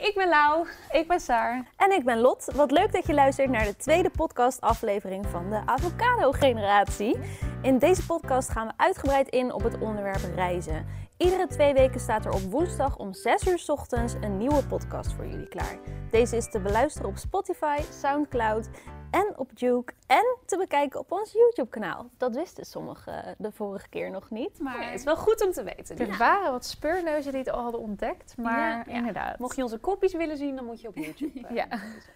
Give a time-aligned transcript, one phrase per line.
[0.00, 0.66] ik ben Lau.
[0.90, 1.64] Ik ben Saar.
[1.76, 2.52] En ik ben Lot.
[2.54, 7.18] Wat leuk dat je luistert naar de tweede podcastaflevering van de Avocado-generatie.
[7.62, 10.86] In deze podcast gaan we uitgebreid in op het onderwerp reizen.
[11.16, 15.12] Iedere twee weken staat er op woensdag om 6 uur 's ochtends een nieuwe podcast
[15.12, 15.78] voor jullie klaar.
[16.10, 18.68] Deze is te beluisteren op Spotify, Soundcloud
[19.10, 19.92] en op Juke.
[20.06, 22.10] En te bekijken op ons YouTube-kanaal.
[22.16, 24.58] Dat wisten sommigen de vorige keer nog niet.
[24.58, 25.98] Maar Nee, het is wel goed om te weten.
[25.98, 28.92] Er waren wat speurneuzen die het al hadden ontdekt, maar Ja, ja.
[28.98, 29.38] inderdaad.
[29.38, 31.46] Mocht je onze kopjes willen zien, dan moet je op YouTube.
[31.48, 31.66] eh, Ja.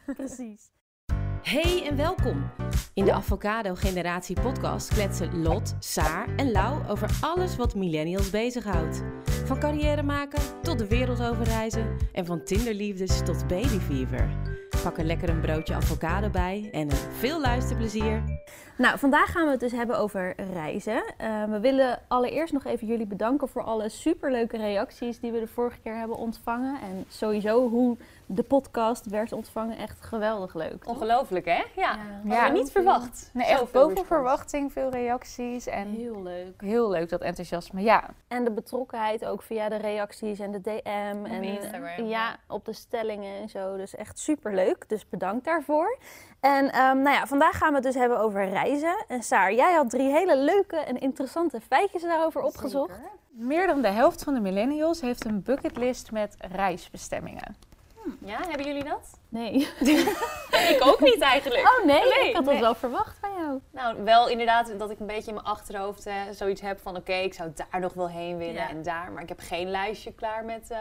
[0.07, 0.71] precies.
[1.45, 2.51] Hey en welkom!
[2.95, 9.02] In de Avocado Generatie podcast kletsen Lot, Saar en Lau over alles wat millennials bezighoudt.
[9.45, 14.29] Van carrière maken tot de wereld over reizen en van Tinderliefdes tot babyfever.
[14.83, 18.23] Pak er lekker een broodje avocado bij en veel luisterplezier.
[18.77, 21.02] Nou, vandaag gaan we het dus hebben over reizen.
[21.16, 25.47] Eh, we willen allereerst nog even jullie bedanken voor alle superleuke reacties die we de
[25.47, 26.80] vorige keer hebben ontvangen.
[26.80, 29.78] En sowieso hoe de podcast werd ontvangen.
[29.78, 30.84] Echt geweldig leuk.
[30.84, 30.95] toch?
[30.95, 31.62] Ongelooflijk, hè?
[31.76, 31.99] Ja.
[32.24, 32.46] Ja.
[32.46, 33.30] we niet verwacht.
[33.32, 34.07] Nee, echt boven respons.
[34.07, 36.60] verwachting, veel reacties en Heel leuk.
[36.60, 37.80] heel leuk dat enthousiasme.
[37.82, 41.24] Ja, En de betrokkenheid ook via de reacties en de DM.
[41.24, 43.76] en Instagram, Ja, op de stellingen en zo.
[43.76, 44.88] Dus echt superleuk.
[44.88, 45.99] Dus bedankt daarvoor.
[46.40, 49.04] En ehm, nou ja, vandaag gaan we het dus hebben over reizen.
[49.09, 52.99] En Saar, jij had drie hele leuke en interessante feitjes daarover opgezocht.
[53.30, 57.56] meer dan de helft van de millennials heeft een bucketlist met reisbestemmingen.
[58.19, 59.19] Ja, hebben jullie dat?
[59.29, 59.52] Nee.
[60.74, 61.79] ik ook niet eigenlijk.
[61.79, 63.61] Oh nee, Nee, ik had dat wel verwacht van jou.
[63.71, 66.97] Nou, wel inderdaad dat ik een beetje in mijn achterhoofd eh, zoiets heb van...
[66.97, 68.69] oké, ik zou daar nog wel heen willen Ja.
[68.69, 69.12] en daar.
[69.12, 70.78] Maar ik heb geen lijstje klaar met eh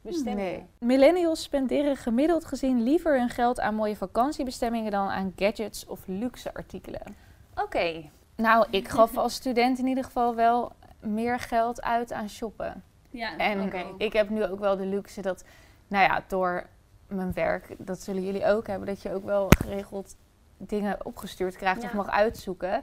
[0.00, 0.52] bestemmingen.
[0.52, 0.66] Nee.
[0.78, 6.54] Millennials spenderen gemiddeld gezien liever hun geld aan mooie vakantiebestemmingen dan aan gadgets of luxe
[6.54, 7.16] artikelen.
[7.54, 8.02] Oké.
[8.36, 12.82] Nou, ik gaf als student in ieder geval wel meer geld uit aan shoppen.
[13.10, 13.84] Ja, En Oké.
[13.98, 15.44] ik heb nu ook wel de luxe dat,
[15.88, 16.66] nou ja, door
[17.06, 20.16] mijn werk, dat zullen jullie ook hebben, dat je ook wel geregeld
[20.56, 22.82] dingen opgestuurd krijgt of mag uitzoeken.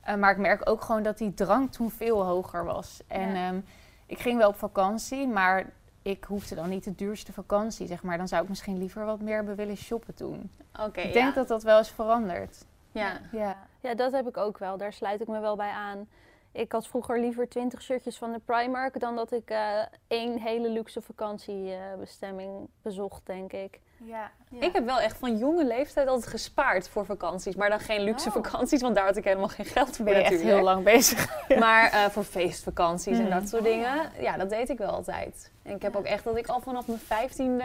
[0.00, 3.00] Eh, maar ik merk ook gewoon dat die drang toen veel hoger was.
[3.06, 3.48] En Ja.
[3.48, 3.60] ehm,
[4.06, 5.70] ik ging wel op vakantie, maar
[6.02, 8.16] ik hoefde dan niet de duurste vakantie, zeg maar.
[8.18, 10.50] Dan zou ik misschien liever wat meer hebben willen shoppen toen.
[10.80, 11.34] Oké, ik denk ja.
[11.34, 12.64] dat dat wel is veranderd.
[12.92, 13.20] Ja.
[13.32, 13.56] Ja.
[13.80, 14.76] Ja, dat heb ik ook wel.
[14.76, 16.08] Daar sluit ik me wel bij aan.
[16.52, 20.68] Ik had vroeger liever 20 shirtjes van de Primark dan dat ik eh, één hele
[20.68, 23.80] luxe vakantiebestemming bezocht, denk ik.
[24.04, 24.30] Ja.
[24.50, 27.54] Ik heb wel echt van jonge leeftijd altijd gespaard voor vakanties.
[27.54, 28.34] Maar dan geen luxe Oh.
[28.34, 30.56] vakanties, want daar had ik helemaal geen geld voor Ben je echt natuurlijk.
[30.56, 31.28] heel lang bezig.
[31.58, 33.38] Maar eh, voor feestvakanties en Mhm.
[33.40, 35.50] dat soort dingen, ja, dat deed ik wel altijd.
[35.62, 37.64] En ik heb ook echt dat ik al vanaf mijn vijftiende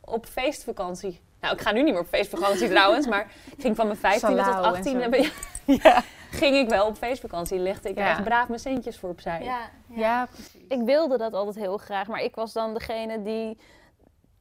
[0.00, 1.20] op feestvakantie...
[1.40, 4.42] Nou, ik ga nu niet meer op feestvakantie trouwens, maar ik ging van mijn vijftiende
[4.42, 5.30] tot achttiende...
[5.82, 6.02] Ja.
[6.30, 7.58] Ging ik wel op feestvakantie.
[7.58, 8.10] Legde ik er Ja.
[8.10, 9.50] echt braaf mijn centjes voor opzij.
[9.88, 10.54] Ja, precies.
[10.68, 13.58] Ik wilde dat altijd heel graag, maar ik was dan degene die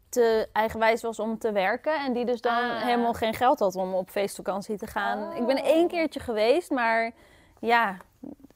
[0.09, 1.95] te eigenwijs was om te werken.
[2.05, 2.83] En die dus dan Ah.
[2.83, 5.35] helemaal geen geld had om op feestvakantie te gaan.
[5.35, 5.65] Ik ben Oh.
[5.67, 7.11] één keertje geweest, maar
[7.59, 7.97] ja,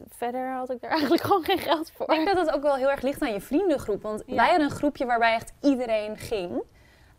[0.09, 2.09] verder had ik er eigenlijk gewoon geen geld voor.
[2.09, 4.01] Ik denk dat het ook wel heel erg ligt aan je vriendengroep.
[4.01, 4.35] Want Ja.
[4.35, 6.61] wij hadden een groepje waarbij echt iedereen ging.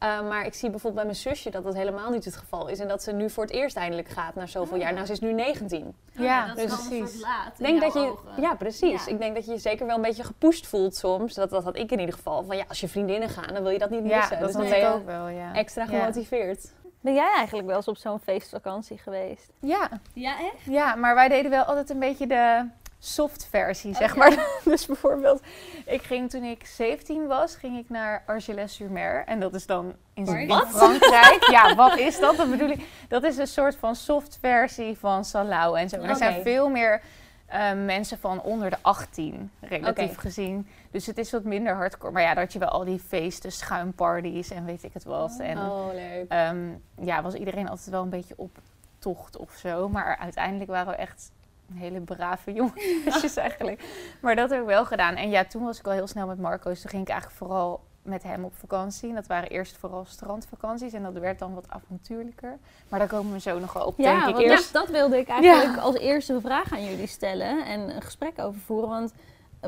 [0.02, 2.78] Uh, maar ik zie bijvoorbeeld bij mijn zusje dat dat helemaal niet het geval is.
[2.78, 4.92] En dat ze nu voor het eerst eindelijk gaat na zoveel jaar.
[4.92, 5.94] Nou, ze is nu 19.
[6.12, 7.20] Ja, dat is is precies.
[7.20, 9.04] laat denk dat je, ja, precies.
[9.04, 9.10] Ja.
[9.12, 11.34] Ik denk dat je je zeker wel een beetje gepusht voelt soms.
[11.34, 12.42] Dat, dat had ik in ieder geval.
[12.44, 14.38] Van ja, als je vriendinnen gaan, dan wil je dat niet Ja, missen.
[14.38, 15.54] dat dus dan ben ik je ook wel, ja.
[15.54, 15.88] extra Ja.
[15.88, 16.72] gemotiveerd.
[17.00, 19.50] Ben jij eigenlijk wel eens op zo'n feestvakantie geweest?
[19.60, 20.64] Ja, Ja, echt?
[20.64, 22.66] ja, maar wij deden wel altijd een beetje de
[23.04, 24.46] soft versie, zeg maar.
[24.64, 25.40] dus bijvoorbeeld,
[25.86, 29.24] ik ging toen ik 17 was, ging ik naar Argelès-sur-Mer.
[29.26, 30.68] En dat is dan in, dat?
[30.68, 31.46] Frankrijk.
[31.56, 32.36] ja, wat is dat?
[32.36, 32.86] Dat bedoel ik.
[33.08, 35.96] Dat is een soort van soft versie van Salau en zo.
[35.96, 37.02] Er zijn veel meer
[37.46, 40.69] eh, mensen van onder de 18, relatief gezien.
[40.90, 42.12] Dus het is wat minder hardcore.
[42.12, 45.38] Maar ja, dat je wel al die feesten, schuimparties en weet ik het wat.
[45.38, 46.24] En, Oh, leuk.
[46.28, 46.69] Ehm,
[47.00, 48.58] ja, was iedereen altijd wel een beetje op
[48.98, 49.88] tocht of zo.
[49.88, 51.30] Maar uiteindelijk waren we echt
[51.76, 53.84] hele brave jongetjes eigenlijk.
[54.20, 55.14] Maar dat heb ik wel gedaan.
[55.14, 56.70] En ja, toen was ik al heel snel met Marco.
[56.70, 59.08] Dus toen ging ik eigenlijk vooral met hem op vakantie.
[59.08, 60.92] En dat waren eerst vooral strandvakanties.
[60.92, 62.58] En dat werd dan wat avontuurlijker.
[62.88, 64.44] Maar daar komen we zo nog wel op, Ja, denk ik.
[64.44, 68.38] Eerst dat, dat wilde ik eigenlijk als eerste vraag aan jullie stellen en een gesprek
[68.38, 68.88] over voeren.
[68.88, 69.12] Want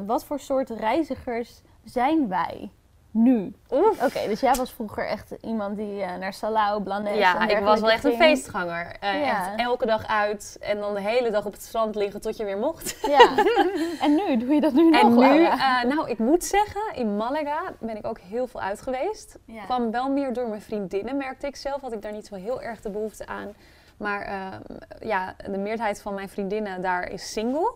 [0.06, 2.70] wat voor soort reizigers zijn wij
[3.14, 3.52] nu?
[3.70, 4.02] Oef.
[4.02, 7.58] Oké, dus jij was vroeger echt iemand die eh, naar Salau, Blanes en Ja, ik
[7.58, 8.96] was wel echt een feestganger.
[9.00, 9.46] Eh, Ja.
[9.52, 12.44] Echt elke dag uit en dan de hele dag op het strand liggen tot je
[12.44, 12.96] weer mocht.
[13.06, 13.34] Ja.
[14.04, 14.36] en nu?
[14.36, 15.82] Doe je dat nu nog, En nu, Laura?
[15.82, 19.38] eh, nou, ik moet zeggen, in Malaga ben ik ook heel veel uit geweest.
[19.44, 19.64] Ja.
[19.64, 21.80] Kwam wel meer door mijn vriendinnen, merkte ik zelf.
[21.80, 23.54] Had ik daar niet zo heel erg de behoefte aan.
[23.96, 24.60] Maar ehm,
[25.08, 27.72] ja, de meerderheid van mijn vriendinnen daar is single.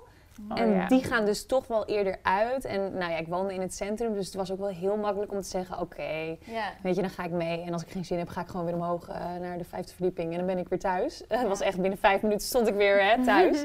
[0.48, 0.86] Oh, en ja.
[0.86, 2.64] die gaan dus toch wel eerder uit.
[2.64, 5.32] En nou ja, ik woonde in het centrum, dus het was ook wel heel makkelijk
[5.32, 5.80] om te zeggen...
[5.80, 6.72] oké, Ja.
[6.82, 7.62] weet je, dan ga ik mee.
[7.62, 9.92] En als ik geen zin heb, ga ik gewoon weer omhoog eh, naar de vijfde
[9.94, 10.30] verdieping.
[10.30, 11.22] En dan ben ik weer thuis.
[11.28, 13.64] Het was echt binnen vijf minuten stond ik weer hè, thuis.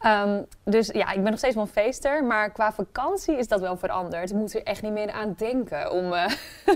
[0.00, 2.24] Ehm, dus ja, ik ben nog steeds wel een feester.
[2.24, 4.30] Maar qua vakantie is dat wel veranderd.
[4.30, 6.26] Ik moet er echt niet meer aan denken om eh,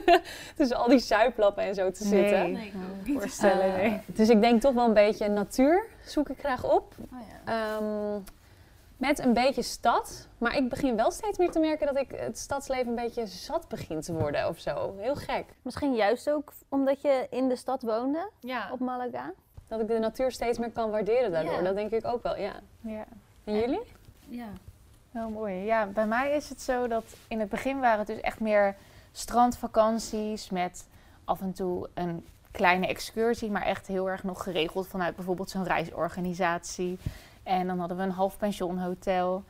[0.56, 2.52] tussen al die zuiplappen en zo te zitten.
[2.52, 3.74] Nee, ik kan voorstellen.
[3.74, 4.00] Eh, nee.
[4.06, 6.94] Dus ik denk toch wel een beetje natuur zoek ik graag op.
[7.12, 7.76] Oh, ja.
[7.76, 8.20] Ehm,
[8.98, 10.28] met een beetje stad.
[10.38, 13.68] Maar ik begin wel steeds meer te merken dat ik het stadsleven een beetje zat
[13.68, 14.94] begin te worden of zo.
[14.98, 15.44] Heel gek.
[15.62, 18.68] Misschien juist ook omdat je in de stad woonde, Ja.
[18.72, 19.32] op Malaga.
[19.68, 21.52] Dat ik de natuur steeds meer kan waarderen daardoor.
[21.52, 21.62] Ja.
[21.62, 22.52] Dat denk ik ook wel, ja.
[22.80, 23.04] ja.
[23.44, 23.80] En jullie?
[24.28, 24.48] Ja.
[25.12, 25.54] Heel mooi.
[25.64, 28.76] Ja, bij mij is het zo dat in het begin waren het dus echt meer
[29.12, 30.86] strandvakanties met
[31.24, 35.64] af en toe een kleine excursie, maar echt heel erg nog geregeld vanuit bijvoorbeeld zo'n
[35.64, 36.98] reisorganisatie.
[37.48, 39.44] En dan hadden we een half pensionhotel.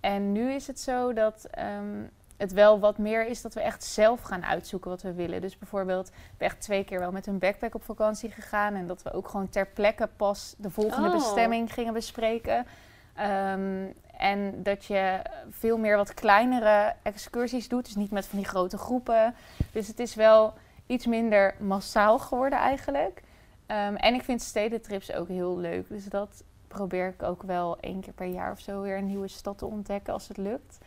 [0.00, 2.02] En nu is het zo dat ehm,
[2.36, 5.40] het wel wat meer is dat we echt zelf gaan uitzoeken wat we willen.
[5.40, 8.74] Dus bijvoorbeeld, we ben echt twee keer wel met een backpack op vakantie gegaan.
[8.74, 11.14] En dat we ook gewoon ter plekke pas de volgende Oh.
[11.14, 12.66] bestemming gingen bespreken.
[13.14, 15.20] Ehm, en dat je
[15.50, 17.84] veel meer wat kleinere excursies doet.
[17.84, 19.34] Dus niet met van die grote groepen.
[19.72, 20.54] Dus het is wel
[20.86, 23.22] iets minder massaal geworden eigenlijk.
[23.66, 25.88] Ehm, en ik vind stedentrips ook heel leuk.
[25.88, 26.42] Dus dat
[26.72, 29.66] probeer ik ook wel één keer per jaar of zo weer een nieuwe stad te
[29.66, 30.78] ontdekken als het lukt.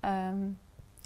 [0.00, 0.36] Ehm,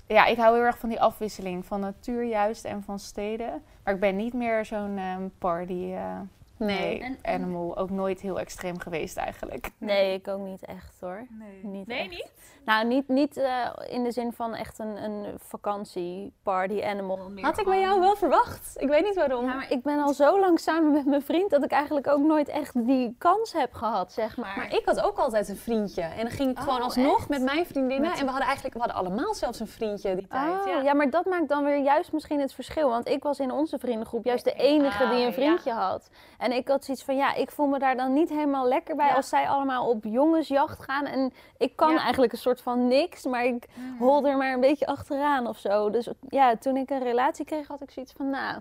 [0.07, 3.63] ja, ik hou heel erg van die afwisseling van natuur juist en van steden.
[3.85, 6.21] Maar ik ben niet meer zo'n ehm, party eh,
[6.67, 7.01] Nee.
[7.03, 7.77] En- animal.
[7.77, 9.71] Ook nooit heel extreem geweest eigenlijk.
[9.79, 11.27] Nee, ik ook niet echt hoor.
[11.31, 12.11] Nee, Niet nee echt.
[12.11, 12.31] niet?
[12.65, 17.19] Nou, niet, niet eh, in de zin van echt een, een vakantie, party, animal.
[17.41, 18.75] Had ik bij jou wel verwacht.
[18.79, 19.45] Ik weet niet waarom.
[19.47, 22.21] Ja, maar ik ben al zo lang samen met mijn vriend dat ik eigenlijk ook
[22.21, 24.55] nooit echt die kans heb gehad, zeg maar.
[24.57, 26.03] Maar ik had ook altijd een vriendje.
[26.03, 27.29] En dan ging ik Oh, gewoon alsnog echt?
[27.29, 28.09] met mijn vriendinnen.
[28.11, 30.61] Met- en we hadden eigenlijk we hadden allemaal zelfs een vriendje die tijd.
[30.61, 30.81] Oh, ja.
[30.81, 30.93] ja.
[30.95, 32.89] maar dat maakt dan weer juist misschien het verschil.
[32.89, 36.11] Want ik was in onze vriendengroep juist de enige die een vriendje had.
[36.39, 39.07] En ik had zoiets van, ja, ik voel me daar dan niet helemaal lekker bij
[39.07, 39.15] Ja.
[39.15, 41.05] als zij allemaal op jongensjacht gaan.
[41.07, 42.01] En ik kan Ja.
[42.01, 43.67] eigenlijk een soort van niks, maar ik
[43.99, 45.91] hol er maar een beetje achteraan of zo.
[45.91, 48.59] Dus ja, toen ik een relatie kreeg, had ik zoiets van, nou,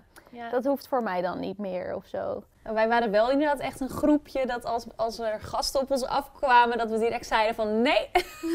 [0.50, 2.42] dat hoeft voor mij dan niet meer of zo.
[2.62, 6.04] En Wij waren wel inderdaad echt een groepje dat als, als er gasten op ons
[6.04, 8.08] afkwamen, dat we direct zeiden van nee,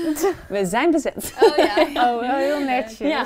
[0.50, 1.34] we zijn bezet.
[1.42, 1.76] Oh ja.
[2.08, 2.98] Oh, wel heel netjes.
[2.98, 3.26] Ja.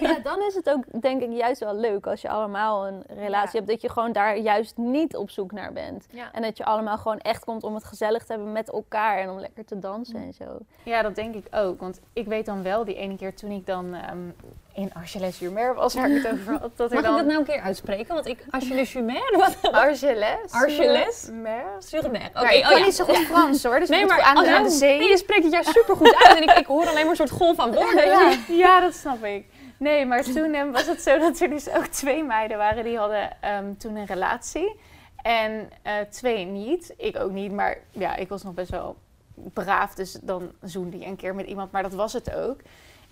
[0.00, 3.30] ja, dan is het ook denk ik juist wel leuk als je allemaal een relatie
[3.52, 3.58] Ja.
[3.58, 3.66] hebt.
[3.66, 6.06] Dat je gewoon daar juist niet op zoek naar bent.
[6.10, 6.32] Ja.
[6.32, 9.18] En dat je allemaal gewoon echt komt om het gezellig te hebben met elkaar.
[9.18, 10.58] En om lekker te dansen en zo.
[10.82, 11.80] Ja, dat denk ik ook.
[11.80, 14.18] Want ik weet dan wel, die ene keer toen ik dan ehm,
[14.76, 17.16] in Argelès-sur-Mer was, waar ik het over had, dat Mag ik dan...
[17.16, 18.14] dat nou een keer uitspreken?
[18.14, 19.72] Want ik, le Chumer, wat?
[19.72, 20.50] Argelès?
[20.50, 21.20] Argelès?
[21.20, 21.64] Sur-Mer?
[21.78, 22.28] Sur Mer.
[22.28, 22.84] Oké, Ja, ik oh kan ja.
[22.84, 24.98] niet zo goed Frans hoor, dus Nee, ik maar aan, als aan de zee.
[24.98, 26.36] nee, je spreekt het juist supergoed uit.
[26.36, 28.06] En ik, ik hoor alleen maar een soort golf aan woorden.
[28.06, 28.32] Ja,
[28.64, 29.46] ja, dat snap ik.
[29.78, 32.98] Nee, maar toen eh, was het zo dat er dus ook twee meiden waren die
[32.98, 34.80] hadden ehm, toen een relatie.
[35.22, 36.94] En eh, twee niet.
[36.96, 38.96] Ik ook niet, maar ja, ik was nog best wel
[39.52, 39.94] braaf.
[39.94, 42.60] Dus dan zoende je een keer met iemand, maar dat was het ook.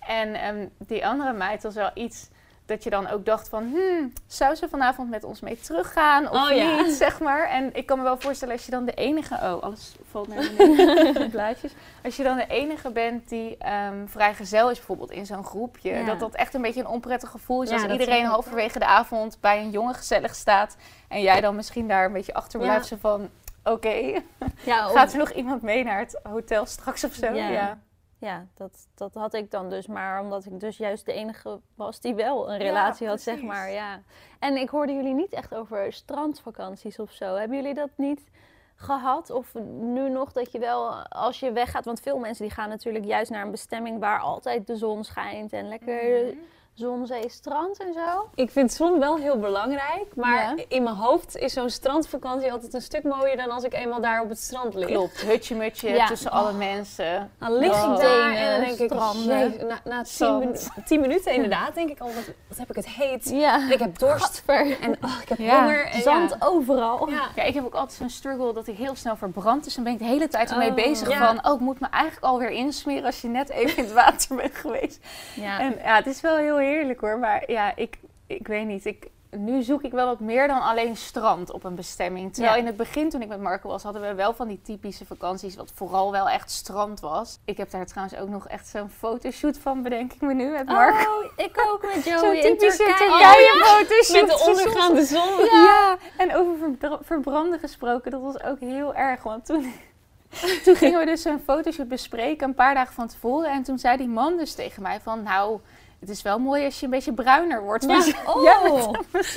[0.07, 2.29] En ehm, die andere meid was wel iets
[2.65, 3.63] dat je dan ook dacht van...
[3.63, 6.81] Hmm, zou ze vanavond met ons mee teruggaan of Oh, ja.
[6.81, 7.49] niet, zeg maar.
[7.49, 9.33] En ik kan me wel voorstellen als je dan de enige...
[9.33, 11.73] Oh, alles valt naar beneden, de blaadjes.
[12.03, 15.93] Als je dan de enige bent die ehm vrijgezel is bijvoorbeeld in zo'n groepje...
[15.93, 16.05] Ja.
[16.05, 17.69] dat dat echt een beetje een onprettig gevoel is...
[17.69, 20.75] Ja, als iedereen halverwege de avond bij een jongen gezellig staat...
[21.07, 22.65] en jij dan misschien daar een beetje achter Ja.
[22.65, 23.29] blijft van...
[23.63, 24.21] Oké,
[24.63, 27.33] Ja, gaat er nog iemand mee naar het hotel straks of zo?
[27.33, 27.77] Ja.
[28.17, 28.47] Ja.
[28.53, 29.87] dat, dat had ik dan dus.
[29.87, 33.71] Maar omdat ik dus juist de enige was die wel een relatie had, zeg maar.
[33.71, 34.01] Ja.
[34.39, 37.35] En ik hoorde jullie niet echt over strandvakanties of zo.
[37.35, 38.29] Hebben jullie dat niet
[38.75, 39.29] gehad?
[39.29, 41.85] Of nu nog dat je wel, als je weggaat...
[41.85, 43.99] Want veel mensen die gaan natuurlijk juist naar een bestemming...
[43.99, 46.37] waar altijd de zon schijnt en lekker Mhm.
[46.75, 48.29] Zon, zee, strand en zo.
[48.35, 50.05] Ik vind zon wel heel belangrijk.
[50.15, 50.63] Maar Ja.
[50.67, 54.21] in mijn hoofd is zo'n strandvakantie altijd een stuk mooier dan als ik eenmaal daar
[54.21, 54.87] op het strand lig.
[54.87, 56.05] Klopt, hutje mutje Ja.
[56.05, 57.31] tussen alle mensen.
[57.39, 57.97] Dan lig ik Oh.
[57.97, 59.67] daar en dan denk ik, Stranden.
[59.67, 62.87] na, na tien, minu- tien minuten inderdaad, denk ik al, wat, wat heb ik het
[62.89, 63.29] heet.
[63.29, 65.59] Ja, Ik heb dorst en oh, ik heb Ja.
[65.59, 65.85] honger.
[65.85, 66.45] En Zand ja.
[66.47, 67.09] overal.
[67.09, 67.27] Ja.
[67.35, 69.63] Ja, ik heb ook altijd zo'n struggle dat ik heel snel verbrand.
[69.63, 70.75] Dus dan ben ik de hele tijd ermee Oh.
[70.75, 71.25] bezig Ja.
[71.27, 71.45] van...
[71.47, 74.55] Oh, ik moet me eigenlijk alweer insmeren als je net even in het water bent
[74.55, 74.99] geweest.
[75.35, 75.59] Ja.
[75.59, 77.19] En ja, het is wel heel heerlijk hoor.
[77.19, 78.85] Maar ja, ik, ik weet niet.
[78.85, 82.33] Ik, nu zoek ik wel wat meer dan alleen strand op een bestemming.
[82.33, 82.59] Terwijl Ja.
[82.61, 83.83] in het begin toen ik met Marco was...
[83.83, 85.55] hadden we wel van die typische vakanties...
[85.55, 87.39] wat vooral wel echt strand was.
[87.45, 89.81] Ik heb daar trouwens ook nog echt zo'n fotoshoot van...
[89.81, 91.11] bedenk ik me nu met Marco.
[91.17, 92.97] Oh, ik ook met Joey Zo'n typische Turkije.
[92.97, 94.21] Turkije-fotoshoot.
[94.27, 95.45] Met de ondergaande zon.
[95.65, 99.23] Ja, en over verbra- verbranden gesproken, dat was ook heel erg.
[99.23, 99.73] Want toen,
[100.63, 103.51] toen gingen we dus een fotoshoot bespreken een paar dagen van tevoren.
[103.51, 105.59] En toen zei die man dus tegen mij van, nou,
[106.07, 107.83] het is wel mooi als je een beetje bruiner wordt.
[107.83, 107.97] Ja.
[108.25, 108.61] Oh, Ja,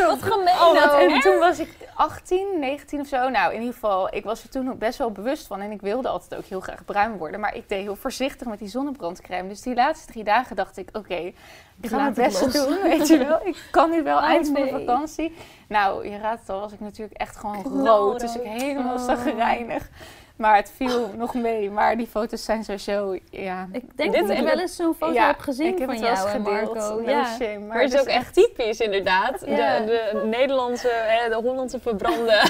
[0.06, 0.48] wat gemeen.
[0.54, 0.98] Oh, wat- ook.
[1.10, 3.28] en toen was ik 18, 19 of zo.
[3.28, 5.60] Nou, in ieder geval, ik was er toen ook best wel bewust van.
[5.60, 7.40] En ik wilde altijd ook heel graag bruin worden.
[7.40, 9.48] Maar ik deed heel voorzichtig met die zonnebrandcrème.
[9.48, 11.34] Dus die laatste drie dagen dacht ik, oké, ik
[11.80, 12.82] ga mijn het best doen.
[12.82, 15.34] Weet je wel, ik kan nu wel eind van de vakantie.
[15.68, 18.20] Nou, je raadt het al, was ik natuurlijk echt gewoon rood.
[18.20, 19.04] Dus ik helemaal Oh.
[19.04, 19.88] zagrijnig.
[20.38, 21.70] Maar het viel nog mee.
[21.70, 23.68] Maar die foto's zijn sowieso, ja...
[23.72, 25.94] Ik denk Dit dat ik wel eens zo'n foto ja, heb gezien ik heb van
[25.94, 26.74] het wel eens jou en gedeeld.
[26.74, 27.00] Marco.
[27.00, 27.24] No ja.
[27.24, 27.58] shame.
[27.58, 29.42] Maar het is dus ook echt typisch inderdaad.
[29.46, 29.80] Ja.
[29.80, 32.42] De, de Nederlandse, hè, de Hollandse verbrande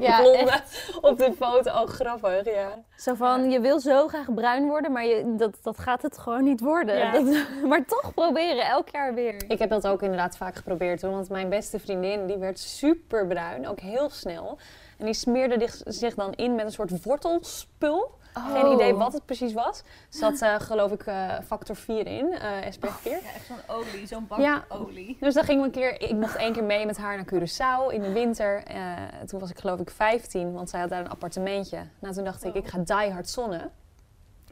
[0.00, 0.60] Ja, blonde
[1.00, 1.70] op de foto.
[1.70, 2.84] Oh, grappig, ja.
[2.96, 6.44] Zo van, je wil zo graag bruin worden, maar je, dat, dat gaat het gewoon
[6.44, 6.96] niet worden.
[6.96, 7.12] Ja.
[7.12, 7.24] Dat,
[7.68, 9.44] maar toch proberen, elk jaar weer.
[9.48, 11.10] Ik heb dat ook inderdaad vaak geprobeerd hoor.
[11.10, 14.58] Want mijn beste vriendin die werd super bruin, ook heel snel.
[15.02, 18.10] En die smeerde zich dan in met een soort wortelspul.
[18.34, 18.72] Geen Oh.
[18.72, 19.78] idee wat het precies was.
[19.78, 23.12] Er zat eh, geloof ik eh, factor 4 in, eh SPF 4.
[23.12, 24.64] echt zo'n olie, zo'n bak Ja.
[24.68, 25.16] olie.
[25.20, 27.92] Dus dan gingen we een keer, ik mocht één keer mee met haar naar Curaçao
[27.94, 28.62] in de winter.
[29.26, 31.78] Toen was ik geloof ik 15, want zij had daar een appartementje.
[31.98, 33.70] Nou, toen dacht ik, ik ga die hard zonnen.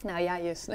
[0.03, 0.67] Nou ja, just.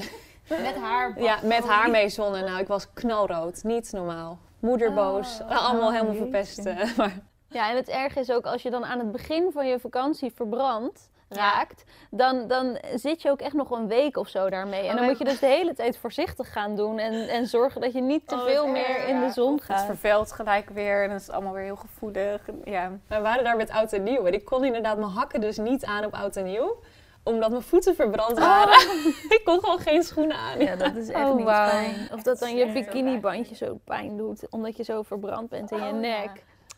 [0.49, 1.21] Met haar.
[1.21, 2.45] Ja, met haar mee zonnen.
[2.45, 3.63] Nou, ik was knalrood.
[3.63, 4.37] Niet normaal.
[4.59, 5.39] Moederboos.
[5.41, 5.65] Oh.
[5.67, 6.63] Allemaal Oh, helemaal verpest.
[6.97, 7.19] Maar
[7.55, 10.31] Ja, en het erge is ook als je dan aan het begin van je vakantie
[10.35, 14.81] verbrand raakt, dan, dan zit je ook echt nog een week of zo daarmee.
[14.83, 17.81] En Oh, dan moet je dus de hele tijd voorzichtig gaan doen en, en zorgen
[17.81, 19.07] dat je niet te Oh, veel meer erg.
[19.07, 19.85] in de zon Het gaat.
[19.85, 22.41] vervuilt gelijk weer en het is allemaal weer heel gevoelig.
[22.63, 22.91] Ja.
[23.07, 24.25] we waren daar met oud en nieuw.
[24.25, 26.75] En ik kon inderdaad mijn hakken dus niet aan op oud en nieuw.
[27.23, 28.79] Omdat mijn voeten verbrand waren.
[29.37, 30.59] ik kon gewoon geen schoenen aan.
[30.59, 32.07] Ja, dat is echt Oh, niet fijn.
[32.13, 35.83] Of dat dan je bikinibandje zo pijn doet, omdat je zo verbrand bent in je
[35.93, 36.31] Oh, ja.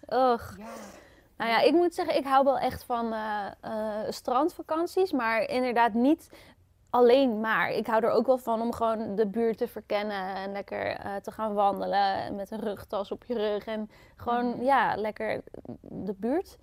[0.10, 0.58] Ugh.
[1.38, 5.94] Nou ja, ik moet zeggen, ik hou wel echt van eh, eh, strandvakanties, maar inderdaad
[5.94, 6.30] niet
[6.90, 7.72] alleen maar.
[7.72, 11.16] Ik hou er ook wel van om gewoon de buurt te verkennen en lekker eh,
[11.16, 13.66] te gaan wandelen met een rugtas op je rug.
[13.66, 15.42] En gewoon, ja, lekker
[15.82, 16.58] de buurt,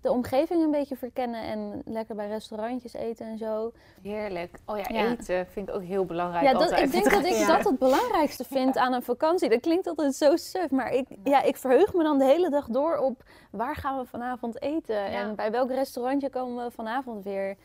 [0.00, 3.72] de omgeving een beetje verkennen en lekker bij restaurantjes eten en zo.
[4.02, 4.58] Heerlijk.
[4.66, 5.06] Oh ja, Ja.
[5.10, 6.80] eten vind ik ook heel belangrijk Ja, dat, altijd.
[6.86, 7.56] ik denk dat ik Ja.
[7.56, 9.48] dat het belangrijkste vind aan een vakantie.
[9.48, 12.66] Dat klinkt altijd zo suf, maar ik, ja, ik verheug me dan de hele dag
[12.66, 17.56] door op waar gaan we vanavond eten en bij welk restaurantje komen we vanavond weer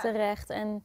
[0.00, 0.50] terecht.
[0.50, 0.84] En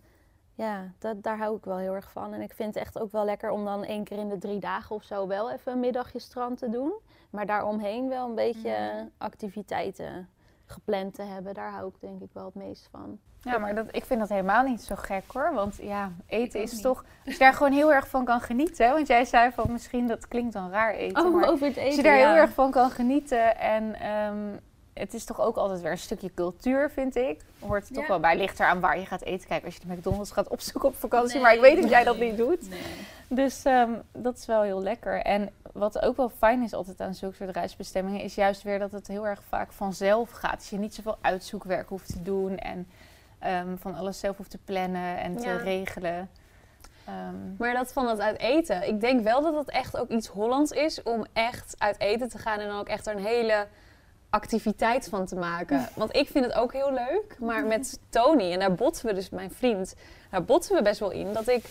[0.53, 2.34] ja, dat, daar hou ik wel heel erg van.
[2.34, 4.60] En ik vind het echt ook wel lekker om dan één keer in de drie
[4.60, 6.94] dagen of zo wel even een middagje strand te doen.
[7.29, 9.06] Maar daaromheen wel een beetje Mhm.
[9.18, 10.29] activiteiten
[10.72, 11.54] gepland te hebben.
[11.54, 13.20] Daar hou ik denk ik wel het meest van.
[13.42, 15.54] Ja, maar dat, ik vind dat helemaal niet zo gek hoor.
[15.54, 17.06] Want ja, eten is toch...
[17.26, 18.92] Als je daar gewoon heel erg van kan genieten.
[18.92, 21.32] Want jij zei van misschien dat klinkt dan raar eten.
[21.32, 21.86] maar over het eten.
[21.86, 22.28] als je daar ja.
[22.30, 24.00] heel erg van kan genieten en...
[24.00, 24.58] ehm,
[25.00, 27.42] het is toch ook altijd weer een stukje cultuur, vind ik.
[27.60, 28.38] Hoort toch wel bij.
[28.38, 29.48] Ligt eraan waar je gaat eten.
[29.48, 31.34] Kijk, als je de McDonald's gaat opzoeken op vakantie.
[31.34, 32.70] Nee, maar ik weet dat jij dat niet doet.
[32.70, 32.80] Nee.
[33.28, 35.22] Dus ehm, dat is wel heel lekker.
[35.22, 38.21] En wat ook wel fijn is altijd aan zulke soort reisbestemmingen...
[38.21, 40.59] is juist weer dat het heel erg vaak vanzelf gaat.
[40.59, 42.57] Dus je niet zoveel uitzoekwerk hoeft te doen...
[42.57, 42.88] en
[43.39, 45.55] ehm, van alles zelf hoeft te plannen en te Ja.
[45.55, 46.29] regelen.
[47.05, 48.88] Ehm, Maar dat van het uit eten.
[48.88, 52.38] Ik denk wel dat het echt ook iets Hollands is om echt uit eten te
[52.38, 53.67] gaan en dan ook echt er een hele
[54.29, 55.89] activiteit van te maken.
[55.95, 57.36] Want ik vind het ook heel leuk.
[57.39, 59.95] Maar met Tony, en daar botsen we dus, mijn vriend,
[60.31, 61.65] daar botsen we best wel in dat ik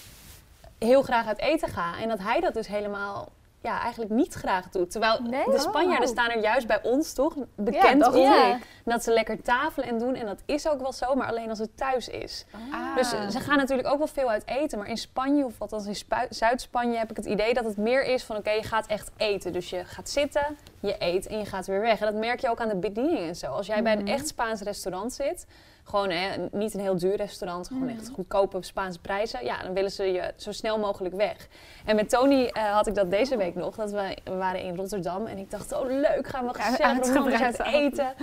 [0.78, 1.98] heel graag uit eten ga.
[2.00, 3.28] En dat hij dat dus helemaal
[3.68, 4.90] ja, eigenlijk niet graag doet.
[4.90, 5.44] Terwijl Nee?
[5.44, 6.12] de Spanjaarden Oh.
[6.14, 8.60] staan er juist bij ons toch bekend dacht om.
[8.84, 10.14] Dat ze lekker tafelen en doen.
[10.14, 12.44] En dat is ook wel zo, maar alleen als het thuis is.
[12.72, 12.96] ah.
[12.96, 14.78] Dus ze gaan natuurlijk ook wel veel uit eten.
[14.78, 15.96] Maar in Spanje, of althans in
[16.30, 18.36] Zuid-Spanje, heb ik het idee dat het meer is van...
[18.36, 19.52] oké, je gaat echt eten.
[19.52, 22.00] Dus je gaat zitten, je eet en je gaat weer weg.
[22.00, 23.46] En dat merk je ook aan de bediening en zo.
[23.46, 25.46] Als jij bij een echt Spaans restaurant zit...
[25.88, 29.44] gewoon hè, niet een heel duur restaurant, gewoon echt goedkope Spaanse prijzen...
[29.44, 31.48] ja, dan willen ze je zo snel mogelijk weg.
[31.84, 33.74] En met Tony eh, had ik dat deze week nog.
[33.74, 37.60] Dat we, we waren in Rotterdam en ik dacht, oh leuk, gaan we gezellig uitgebreid
[37.60, 38.14] eten.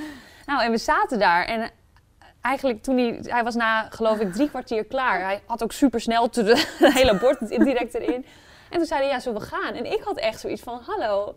[0.45, 1.69] Nou, en we zaten daar en
[2.41, 5.21] eigenlijk toen hij, hij was na geloof ik drie kwartier klaar.
[5.21, 8.25] Hij had ook super snel het hele bord direct erin.
[8.69, 9.73] En toen zei hij, ja, zullen we gaan?
[9.73, 11.35] En ik had echt zoiets van, hallo,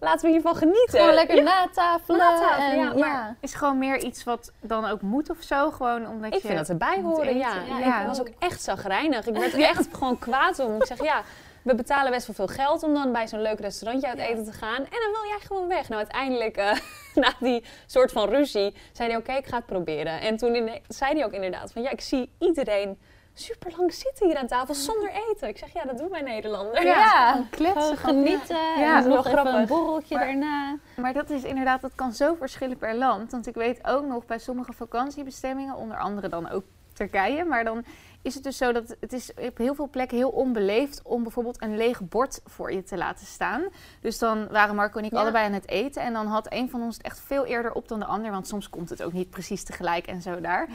[0.00, 0.98] laten we hiervan genieten.
[0.98, 2.18] Gewoon lekker Ja, natafelen.
[2.20, 3.36] natafelen, en, ja, maar- ja.
[3.40, 5.70] is gewoon meer iets wat dan ook moet of zo?
[5.70, 6.46] Gewoon omdat ik je...
[6.46, 7.52] vind dat erbij horen, ja.
[7.78, 8.00] ja.
[8.00, 9.26] Ik was ook echt zagrijnig.
[9.26, 10.76] Ik werd er echt gewoon kwaad om.
[10.76, 11.22] Ik zeg, ja,
[11.62, 14.52] we betalen best wel veel geld om dan bij zo'n leuk restaurantje uit eten te
[14.52, 14.76] gaan.
[14.76, 15.88] En dan wil jij gewoon weg.
[15.88, 16.72] Nou, uiteindelijk, eh,
[17.14, 20.20] na die soort van ruzie, zei hij, oké, ik ga het proberen.
[20.20, 22.98] En toen zei hij ook inderdaad van, ja, ik zie iedereen
[23.38, 25.48] super lang zitten hier aan tafel zonder eten.
[25.48, 26.82] Ik zeg, ja, dat doen wij Nederlanders.
[26.82, 28.78] Ja, kletsen, genieten.
[28.78, 29.54] Ja, nog even grappig.
[29.54, 30.76] een borreltje Maar- daarna.
[30.96, 33.30] Maar dat is inderdaad, dat kan zo verschillen per land.
[33.30, 37.44] Want ik weet ook nog bij sommige vakantiebestemmingen, onder andere dan ook Turkije.
[37.44, 37.84] Maar dan
[38.22, 41.62] is het dus zo dat het is op heel veel plekken heel onbeleefd om bijvoorbeeld
[41.62, 43.62] een leeg bord voor je te laten staan.
[44.00, 45.18] Dus dan waren Marco en ik Ja.
[45.20, 46.02] allebei aan het eten.
[46.02, 48.30] En dan had een van ons het echt veel eerder op dan de ander.
[48.30, 50.68] Want soms komt het ook niet precies tegelijk en zo daar.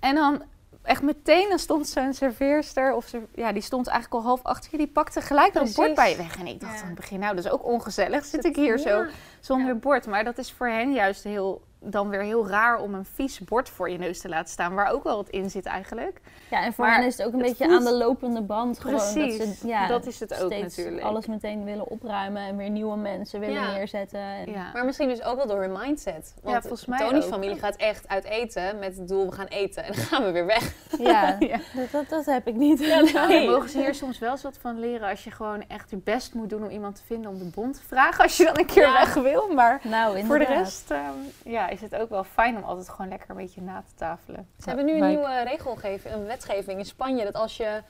[0.00, 0.42] En dan
[0.82, 4.68] echt meteen, dan stond zo'n serveerster, of ze, ja, die stond eigenlijk al half achter
[4.70, 4.76] je.
[4.76, 6.38] Die pakte gelijk dat bord bij je weg.
[6.38, 6.80] En ik dacht Ja.
[6.80, 8.24] aan het begin, nou, dat is ook ongezellig.
[8.24, 9.06] Zit ik hier zo Ja.
[9.40, 10.06] zonder bord.
[10.06, 13.68] Maar dat is voor hen juist heel, dan weer heel raar om een vies bord
[13.68, 14.74] voor je neus te laten staan.
[14.74, 16.20] Waar ook wel wat in zit eigenlijk.
[16.50, 18.42] Ja, en voor Maar hen is het ook een het beetje voelt- aan de lopende
[18.42, 18.80] band.
[18.80, 21.06] Gewoon, Precies, dat, ze, ja, dat is het ook steeds natuurlijk.
[21.06, 23.72] alles meteen willen opruimen en weer nieuwe mensen willen Ja.
[23.72, 24.20] neerzetten.
[24.20, 24.70] En- Ja.
[24.72, 26.34] Maar misschien dus ook wel door hun mindset.
[26.42, 27.30] Want volgens mij Tony's ook.
[27.30, 29.84] familie gaat echt uit eten met het doel, we gaan eten.
[29.84, 30.72] En dan gaan we weer weg.
[30.98, 31.58] Ja, Ja.
[31.74, 32.80] Dat, dat, dat heb ik niet.
[32.80, 33.12] Nou, Nee.
[33.46, 35.08] daar mogen ze hier soms wel eens wat van leren.
[35.08, 37.72] Als je gewoon echt je best moet doen om iemand te vinden om de bon
[37.72, 38.22] te vragen.
[38.22, 38.92] Als je dan een keer Ja.
[38.92, 39.48] weg wil.
[39.54, 40.26] Maar Nou, inderdaad.
[40.26, 41.00] voor de rest ehm,
[41.44, 44.48] ja, is het ook wel fijn om altijd gewoon lekker een beetje na te tafelen.
[44.58, 47.24] Ze hebben nu een nieuwe regelgeving, een wetgeving in Spanje.
[47.24, 47.82] Dat als je,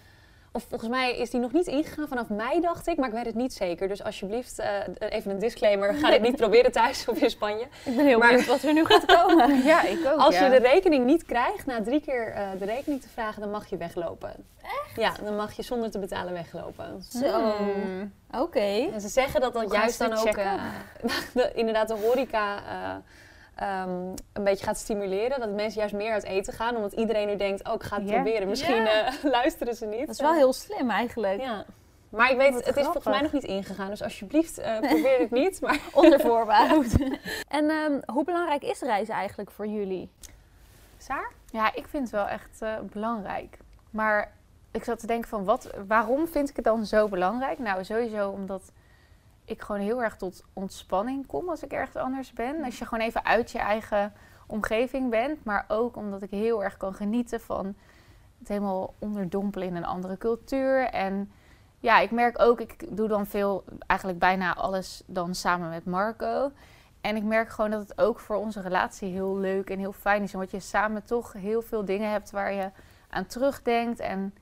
[0.53, 2.97] of volgens mij is die nog niet ingegaan vanaf mei, dacht ik.
[2.97, 3.89] Maar ik weet het niet zeker.
[3.89, 5.95] Dus alsjeblieft, eh, even een disclaimer.
[5.95, 7.67] Ga dit niet proberen thuis of in Spanje.
[7.85, 9.63] Ik ben heel Maar- benieuwd wat er nu gaat komen.
[9.65, 10.19] Ja, ik ook.
[10.19, 10.45] Als ja.
[10.45, 13.67] je de rekening niet krijgt, na drie keer eh, de rekening te vragen, dan mag
[13.67, 14.33] je weglopen.
[14.63, 14.97] Echt?
[14.97, 17.03] Ja, dan mag je zonder te betalen weglopen.
[17.03, 18.13] Zo, Hmm.
[18.41, 18.89] oké.
[18.93, 20.35] En ze zeggen dat dat juist dan ook
[21.35, 22.57] de- inderdaad de horeca
[23.59, 25.41] eh, ehm, een beetje gaat stimuleren.
[25.41, 26.77] Dat mensen juist meer uit eten gaan.
[26.77, 28.49] Omdat iedereen nu denkt, oh ik ga het proberen.
[28.49, 30.07] Misschien eh, luisteren ze niet.
[30.07, 31.41] Dat is wel heel slim eigenlijk.
[31.41, 31.65] Ja.
[32.09, 33.89] Maar ik weet, Wat het is volgens mij nog niet ingegaan.
[33.89, 35.61] Dus alsjeblieft, eh, probeer het niet.
[35.61, 36.87] Maar Onder voorbehoud.
[37.49, 40.11] en ehm, hoe belangrijk is reizen eigenlijk voor jullie?
[40.99, 41.33] Saar?
[41.51, 43.59] Ja, ik vind het wel echt eh, belangrijk.
[43.91, 44.33] Maar
[44.71, 47.59] ik zat te denken van, wat, waarom vind ik het dan zo belangrijk?
[47.59, 48.73] Nou, sowieso omdat
[49.49, 52.65] ik gewoon heel erg tot ontspanning kom als ik ergens anders ben.
[52.65, 54.13] Als je gewoon even uit je eigen
[54.47, 55.45] omgeving bent.
[55.45, 57.75] Maar ook omdat ik heel erg kan genieten van
[58.39, 60.85] het helemaal onderdompelen in een andere cultuur.
[60.85, 61.31] En
[61.79, 66.53] ja, ik merk ook, ik doe dan veel, eigenlijk bijna alles dan samen met Marco.
[67.01, 70.23] En ik merk gewoon dat het ook voor onze relatie heel leuk en heel fijn
[70.23, 70.35] is.
[70.35, 72.71] Omdat je samen toch heel veel dingen hebt waar je
[73.09, 74.01] aan terugdenkt.
[74.01, 74.35] En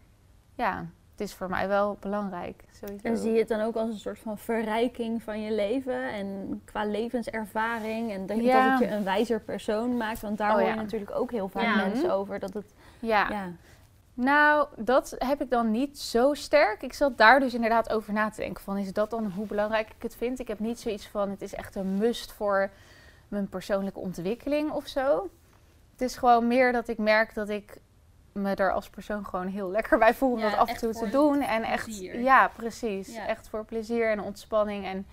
[0.54, 2.62] ja, het is voor mij wel belangrijk.
[2.72, 3.06] Sowieso.
[3.08, 6.60] En zie je het dan ook als een soort van verrijking van je leven en
[6.64, 8.70] qua levenservaring en denk je Ja.
[8.70, 10.20] dat het je een wijzer persoon maakt?
[10.20, 10.70] Want daar Oh, hoor ja.
[10.70, 11.76] je natuurlijk ook heel vaak Ja.
[11.86, 13.28] mensen over dat het Ja.
[13.30, 13.50] ja.
[14.14, 16.82] Nou, dat heb ik dan niet zo sterk.
[16.82, 18.64] Ik zat daar dus inderdaad over na te denken.
[18.64, 20.38] Van, is dat dan hoe belangrijk ik het vind?
[20.38, 22.70] Ik heb niet zoiets van, het is echt een must voor
[23.28, 25.28] mijn persoonlijke ontwikkeling of zo.
[25.92, 27.76] Het is gewoon meer dat ik merk dat ik
[28.36, 30.82] me er als persoon gewoon heel lekker bij voel om Ja, dat af en echt
[30.82, 31.40] toe te doen.
[31.42, 32.20] En echt, plezier.
[32.20, 33.14] ja, precies.
[33.14, 33.26] Ja.
[33.26, 34.84] Echt voor plezier en ontspanning.
[34.86, 35.06] En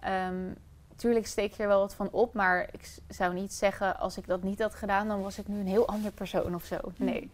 [0.00, 0.52] ehm
[0.96, 4.26] tuurlijk steek je er wel wat van op, maar ik zou niet zeggen, als ik
[4.26, 6.76] dat niet had gedaan, dan was ik nu een heel ander persoon of zo.
[6.96, 7.30] Nee.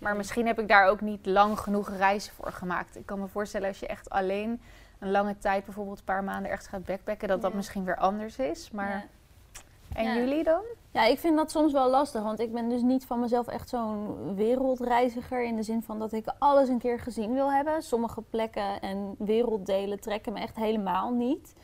[0.00, 2.96] Maar misschien heb ik daar ook niet lang genoeg reizen voor gemaakt.
[2.96, 4.60] Ik kan me voorstellen als je echt alleen
[4.98, 8.36] een lange tijd, bijvoorbeeld een paar maanden ergens gaat backpacken, dat dat misschien weer anders
[8.36, 8.70] is.
[8.70, 9.04] Maar Ja.
[9.96, 10.14] En Ja.
[10.14, 10.60] jullie dan?
[10.90, 13.68] Ja, ik vind dat soms wel lastig, want ik ben dus niet van mezelf echt
[13.68, 17.82] zo'n wereldreiziger in de zin van dat ik alles een keer gezien wil hebben.
[17.82, 21.54] Sommige plekken en werelddelen trekken me echt helemaal niet.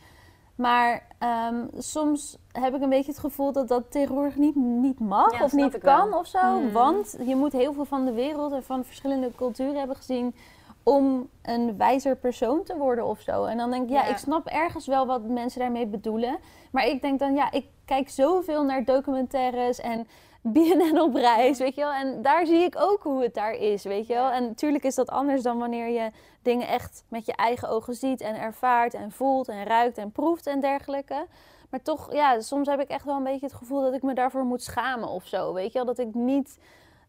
[0.55, 5.39] Maar ehm, soms heb ik een beetje het gevoel dat dat tegenwoordig niet, niet mag
[5.39, 6.19] Ja, of niet kan wel.
[6.19, 6.61] of zo.
[6.61, 6.73] Mhm.
[6.73, 10.35] Want je moet heel veel van de wereld en van verschillende culturen hebben gezien
[10.83, 13.45] om een wijzer persoon te worden of zo.
[13.45, 14.11] En dan denk ik, ja, Ja.
[14.11, 16.39] ik snap ergens wel wat mensen daarmee bedoelen.
[16.73, 20.07] Maar ik denk dan, ja, ik kijk zoveel naar documentaires en
[20.55, 21.93] BNN op reis, weet je wel.
[21.93, 24.31] En daar zie ik ook hoe het daar is, weet je wel.
[24.31, 26.11] En natuurlijk is dat anders dan wanneer je
[26.43, 30.47] dingen echt met je eigen ogen ziet en ervaart en voelt en ruikt en proeft
[30.47, 31.27] en dergelijke.
[31.71, 34.15] Maar toch, ja, soms heb ik echt wel een beetje het gevoel dat ik me
[34.15, 35.87] daarvoor moet schamen of zo, weet je wel.
[35.87, 36.59] Dat ik niet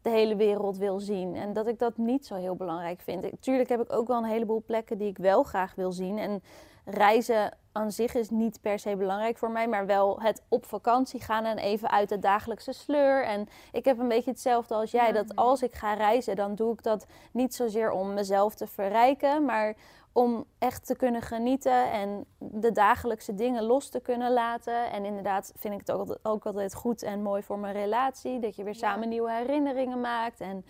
[0.02, 3.26] de hele wereld wil zien en dat ik dat niet zo heel belangrijk vind.
[3.40, 6.18] Tuurlijk heb ik ook wel een heleboel plekken die ik wel graag wil zien.
[6.18, 6.42] En
[6.84, 11.20] reizen aan zich is niet per se belangrijk voor mij, maar wel het op vakantie
[11.20, 13.24] gaan en even uit de dagelijkse sleur.
[13.24, 16.72] En ik heb een beetje hetzelfde als jij, dat als ik ga reizen, dan doe
[16.72, 19.74] ik dat niet zozeer om mezelf te verrijken, maar
[20.12, 24.90] om echt te kunnen genieten en de dagelijkse dingen los te kunnen laten.
[24.90, 28.38] En inderdaad vind ik het ook altijd, ook altijd goed en mooi voor mijn relatie,
[28.38, 30.40] dat je weer samen nieuwe herinneringen maakt.
[30.40, 30.64] En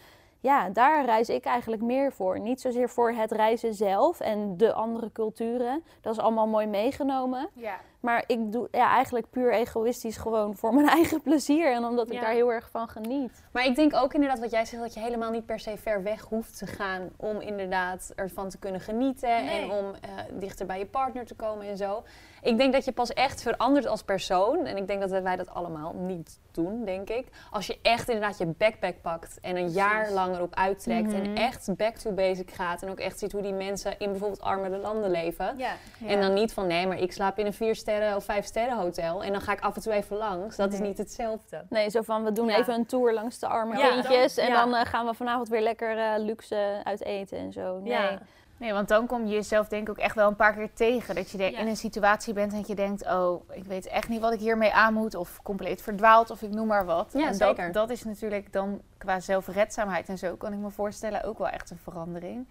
[0.44, 2.40] ja, daar reis ik eigenlijk meer voor.
[2.40, 5.82] Niet zozeer voor het reizen zelf en de andere culturen.
[6.00, 7.48] Dat is allemaal mooi meegenomen.
[7.54, 7.76] Ja.
[8.00, 11.72] Maar ik doe ja, eigenlijk puur egoïstisch gewoon voor mijn eigen plezier.
[11.72, 12.20] En omdat ik Ja.
[12.20, 13.44] daar heel erg van geniet.
[13.52, 16.02] Maar ik denk ook inderdaad wat jij zegt, dat je helemaal niet per se ver
[16.02, 19.62] weg hoeft te gaan om inderdaad ervan te kunnen genieten Nee.
[19.62, 22.02] en om eh, dichter bij je partner te komen en zo.
[22.44, 24.66] Ik denk dat je pas echt verandert als persoon.
[24.66, 27.26] En ik denk dat wij dat allemaal niet doen, denk ik.
[27.50, 31.14] Als je echt inderdaad je backpack pakt en een jaar lang erop uittrekt Mhm.
[31.24, 32.82] en echt back to basic gaat.
[32.82, 35.54] En ook echt ziet hoe die mensen in bijvoorbeeld armere landen leven.
[35.58, 35.72] Ja.
[36.06, 38.76] En dan niet van nee, maar ik slaap in een vier sterren of vijf sterren
[38.76, 39.22] hotel.
[39.24, 40.56] En dan ga ik af en toe even langs.
[40.56, 41.64] Dat is niet hetzelfde.
[41.68, 42.56] Nee, zo van we doen Ja.
[42.56, 44.36] even een tour langs de arme kindjes.
[44.36, 47.78] En dan eh, gaan we vanavond weer lekker eh, luxe uit eten en zo.
[47.78, 48.18] Nee.
[48.64, 51.14] Nee, want dan kom je jezelf denk ik ook echt wel een paar keer tegen.
[51.14, 51.58] Dat je Ja.
[51.58, 53.06] in een situatie bent en dat je denkt...
[53.06, 55.14] oh, ik weet echt niet wat ik hiermee aan moet.
[55.14, 57.10] Of compleet verdwaald of ik noem maar wat.
[57.12, 57.64] Ja, en zeker.
[57.64, 60.34] Dat, dat is natuurlijk dan qua zelfredzaamheid en zo...
[60.36, 62.46] kan ik me voorstellen ook wel echt een verandering.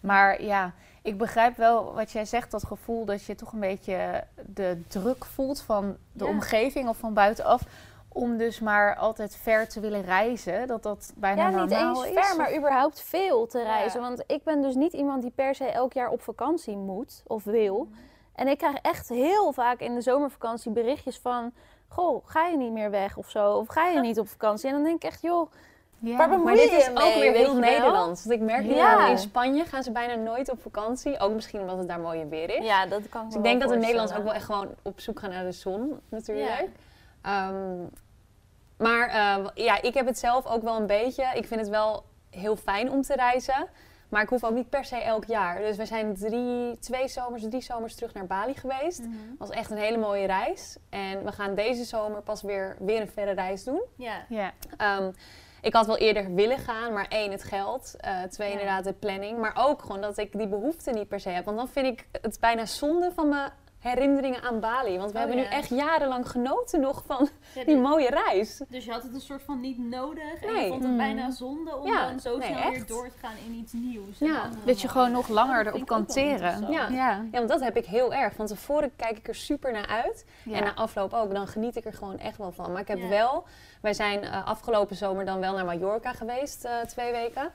[0.00, 2.50] Maar ja, ik begrijp wel wat jij zegt.
[2.50, 6.30] Dat gevoel dat je toch een beetje de druk voelt van de Ja.
[6.30, 7.62] omgeving of van buitenaf...
[8.12, 10.66] om dus maar altijd ver te willen reizen.
[10.66, 12.26] Dat dat bijna Ja, niet normaal eens is.
[12.26, 14.00] ver, maar überhaupt veel te reizen.
[14.00, 14.06] Ja.
[14.08, 17.44] Want ik ben dus niet iemand die per se elk jaar op vakantie moet of
[17.44, 17.88] wil.
[18.34, 21.52] En ik krijg echt heel vaak in de zomervakantie berichtjes van...
[21.88, 23.52] Goh, ga je niet meer weg of zo?
[23.52, 24.68] Of ga je niet op vakantie?
[24.68, 25.50] En dan denk ik echt, joh,
[25.98, 26.26] Ja.
[26.26, 27.54] Maar dit is ook weer heel?
[27.54, 28.24] Nederlands.
[28.24, 29.08] Want ik merk nu Ja.
[29.08, 31.18] in Spanje gaan ze bijna nooit op vakantie.
[31.18, 32.64] Ook misschien omdat het daar mooier weer is.
[32.66, 35.00] Ja, dat kan ik Dus ik denk dat de Nederlanders ook wel echt gewoon op
[35.00, 36.68] zoek gaan naar de zon, natuurlijk.
[37.22, 37.82] Ehm,
[38.78, 41.24] maar eh, ja, ik heb het zelf ook wel een beetje.
[41.34, 43.66] Ik vind het wel heel fijn om te reizen.
[44.08, 45.58] Maar ik hoef ook niet per se elk jaar.
[45.58, 49.00] Dus we zijn drie, twee zomers, drie zomers terug naar Bali geweest.
[49.00, 49.10] Mhm.
[49.38, 50.76] was echt een hele mooie reis.
[50.88, 53.82] En we gaan deze zomer pas weer, weer een verre reis doen.
[53.96, 54.24] Ja.
[54.28, 54.52] Ja.
[54.76, 55.10] Ehm,
[55.60, 57.94] ik had wel eerder willen gaan, maar één, het geld.
[57.98, 58.52] eh, twee, Ja.
[58.52, 59.38] inderdaad, de planning.
[59.38, 61.44] Maar ook gewoon dat ik die behoefte niet per se heb.
[61.44, 64.98] Want dan vind ik het bijna zonde van mijn herinneringen aan Bali.
[64.98, 65.48] Want we Oh, hebben ja.
[65.50, 68.60] nu echt jarenlang genoten nog van Ja, die mooie reis.
[68.68, 70.34] Dus je had het een soort van niet nodig.
[70.42, 73.18] En je vond het bijna zonde om Ja, dan zo nee, snel weer door te
[73.20, 74.18] gaan in iets nieuws.
[74.18, 74.48] Ja.
[74.64, 76.70] Dat je gewoon nog langer erop kan teren.
[76.70, 76.88] Ja.
[76.88, 76.88] Ja.
[76.98, 78.34] Ja, want dat heb ik heel erg.
[78.34, 80.24] Van tevoren kijk ik er super naar uit.
[80.44, 80.56] Ja.
[80.56, 81.34] En na afloop ook.
[81.34, 82.72] Dan geniet ik er gewoon echt wel van.
[82.72, 83.08] Maar ik heb Ja.
[83.08, 83.44] wel...
[83.80, 86.64] Wij zijn eh, afgelopen zomer dan wel naar Mallorca geweest.
[86.64, 87.50] eh, twee weken.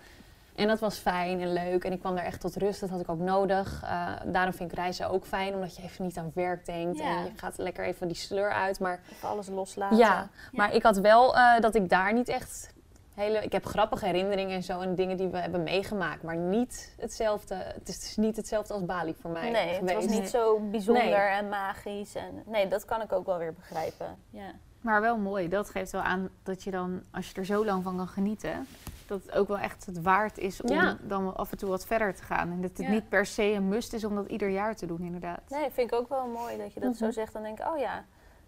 [0.55, 1.83] En dat was fijn en leuk.
[1.83, 2.79] En ik kwam daar echt tot rust.
[2.79, 3.81] Dat had ik ook nodig.
[3.83, 5.53] Eh, daarom vind ik reizen ook fijn.
[5.53, 6.97] Omdat je even niet aan werk denkt.
[6.97, 7.17] Ja.
[7.17, 8.79] En je gaat lekker even die sleur uit.
[8.79, 9.97] Maar Even alles loslaten.
[9.97, 12.73] ja, maar ik had wel eh, dat ik daar niet echt...
[13.13, 14.79] Hele, ik heb grappige herinneringen en zo.
[14.79, 16.23] En dingen die we hebben meegemaakt.
[16.23, 17.55] Maar niet hetzelfde.
[17.55, 21.03] Het is dus niet hetzelfde als Bali voor mij Nee, het was niet zo bijzonder
[21.03, 21.13] Nee.
[21.13, 22.15] en magisch.
[22.15, 24.17] En, nee, dat kan ik ook wel weer begrijpen.
[24.29, 24.51] Ja.
[24.81, 25.47] Maar wel mooi.
[25.49, 28.67] Dat geeft wel aan dat je dan, als je er zo lang van kan genieten,
[29.07, 30.97] dat het ook wel echt het waard is om Ja.
[31.01, 32.51] dan af en toe wat verder te gaan.
[32.51, 32.89] En dat het Ja.
[32.93, 35.41] niet per se een must is om dat ieder jaar te doen, inderdaad.
[35.49, 37.13] Nee, vind ik ook wel mooi dat je dat zo Mhm.
[37.13, 37.33] zegt.
[37.33, 38.05] Dan denk ik, oh ja,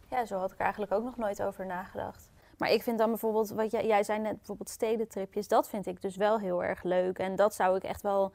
[0.10, 2.30] ja, zo had ik er eigenlijk ook nog nooit over nagedacht.
[2.58, 6.02] Maar ik vind dan bijvoorbeeld, wat jij, jij zei net, bijvoorbeeld stedentripjes, dat vind ik
[6.02, 7.20] dus wel heel erg leuk.
[7.20, 8.32] En dat zou ik echt wel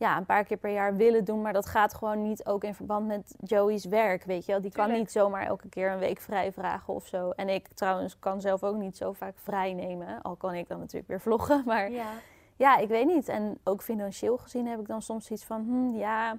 [0.00, 1.42] ja, een paar keer per jaar willen doen.
[1.42, 4.60] Maar dat gaat gewoon niet ook in verband met Joey's werk, weet je wel.
[4.60, 5.04] Die kan Tuurlijk.
[5.04, 7.30] niet zomaar elke keer een week vrij vragen of zo.
[7.30, 10.22] En ik trouwens kan zelf ook niet zo vaak vrij nemen.
[10.22, 11.90] Al kan ik dan natuurlijk weer vloggen, maar...
[11.90, 12.08] Ja.
[12.56, 13.28] Ja, ik weet niet.
[13.28, 16.38] En ook financieel gezien heb ik dan soms iets van, hm, ja,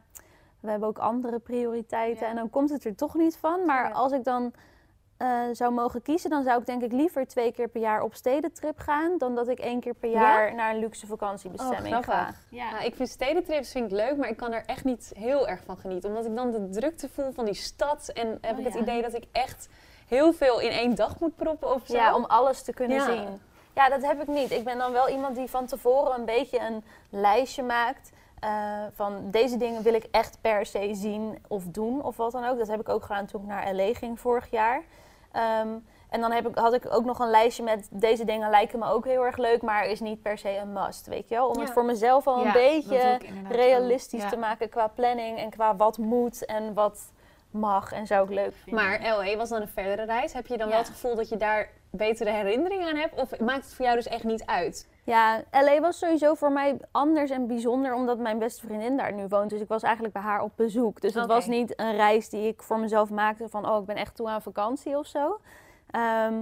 [0.59, 2.23] we hebben ook andere prioriteiten.
[2.23, 2.29] Ja.
[2.29, 3.65] En dan komt het er toch niet van.
[3.65, 4.53] Maar als ik dan
[5.21, 8.13] eh, zou mogen kiezen, dan zou ik denk ik liever twee keer per jaar op
[8.15, 10.21] stedentrip gaan, dan dat ik één keer per Ja?
[10.21, 12.29] jaar naar een luxe vakantiebestemming Oh, ga.
[12.49, 12.71] Ja.
[12.71, 15.63] Nou, ik vind stedentrips vind ik leuk, maar ik kan er echt niet heel erg
[15.65, 16.09] van genieten.
[16.09, 18.09] Omdat ik dan de drukte voel van die stad.
[18.13, 19.69] En heb Oh, ik het idee dat ik echt
[20.07, 21.93] heel veel in één dag moet proppen of zo.
[21.97, 23.05] Ja, om alles te kunnen Ja.
[23.05, 23.41] zien.
[23.75, 24.51] Ja, dat heb ik niet.
[24.51, 28.11] Ik ben dan wel iemand die van tevoren een beetje een lijstje maakt.
[28.39, 32.45] eh, van deze dingen wil ik echt per se zien of doen of wat dan
[32.45, 32.57] ook.
[32.57, 34.81] Dat heb ik ook gedaan toen ik naar LA ging vorig jaar.
[35.31, 35.69] Ehm,
[36.09, 38.85] en dan heb ik, had ik ook nog een lijstje met deze dingen lijken me
[38.85, 41.47] ook heel erg leuk, maar is niet per se een must, weet je wel?
[41.47, 43.17] Om het voor mezelf al een Ja, beetje
[43.49, 47.11] realistisch te maken qua planning en qua wat moet en wat
[47.51, 48.83] mag en zou ik leuk vinden.
[48.83, 50.33] Maar LA was dan een verdere reis.
[50.33, 50.73] Heb je dan Ja.
[50.73, 53.19] wel het gevoel dat je daar betere herinneringen aan hebt?
[53.21, 54.89] Of maakt het voor jou dus echt niet uit?
[55.03, 59.25] Ja, LA was sowieso voor mij anders en bijzonder omdat mijn beste vriendin daar nu
[59.27, 59.49] woont.
[59.49, 61.01] Dus ik was eigenlijk bij haar op bezoek.
[61.01, 63.95] Dus het was niet een reis die ik voor mezelf maakte van oh, ik ben
[63.95, 65.39] echt toe aan vakantie of zo.
[65.89, 66.33] Ehm,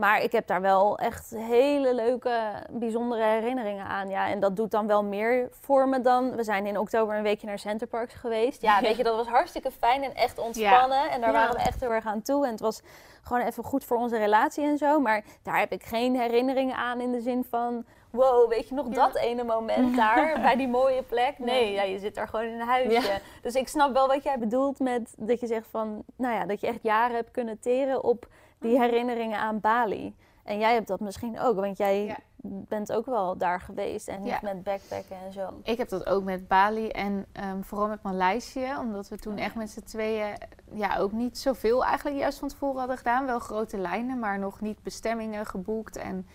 [0.00, 2.38] maar ik heb daar wel echt hele leuke,
[2.70, 4.08] bijzondere herinneringen aan.
[4.08, 6.36] Ja, en dat doet dan wel meer voor me dan.
[6.36, 8.62] We zijn in oktober een weekje naar Centerparks geweest.
[8.62, 11.10] Ja, weet je, dat was hartstikke fijn en echt ontspannen.
[11.10, 11.38] En daar Ja.
[11.38, 12.44] waren we echt heel erg aan toe.
[12.44, 12.82] En het was
[13.22, 15.00] gewoon even goed voor onze relatie en zo.
[15.00, 18.86] Maar daar heb ik geen herinneringen aan in de zin van wow, weet je nog
[18.88, 18.94] Ja.
[18.94, 21.38] dat ene moment daar bij die mooie plek?
[21.38, 23.20] Nee, ja, je zit daar gewoon in een huisje.
[23.42, 26.60] Dus ik snap wel wat jij bedoelt met dat je zegt van, nou ja, dat
[26.60, 28.26] je echt jaren hebt kunnen teren op
[28.60, 30.14] die herinneringen aan Bali.
[30.44, 32.16] En jij hebt dat misschien ook, want jij Ja.
[32.42, 34.38] bent ook wel daar geweest en Ja.
[34.42, 35.48] met backpacken en zo.
[35.62, 38.74] Ik heb dat ook met Bali en ehm, vooral met Maleisië.
[38.78, 40.34] Omdat we toen echt met z'n tweeën
[40.72, 43.26] ja, ook niet zoveel eigenlijk juist van tevoren hadden gedaan.
[43.26, 45.96] Wel grote lijnen, maar nog niet bestemmingen geboekt.
[45.96, 46.26] En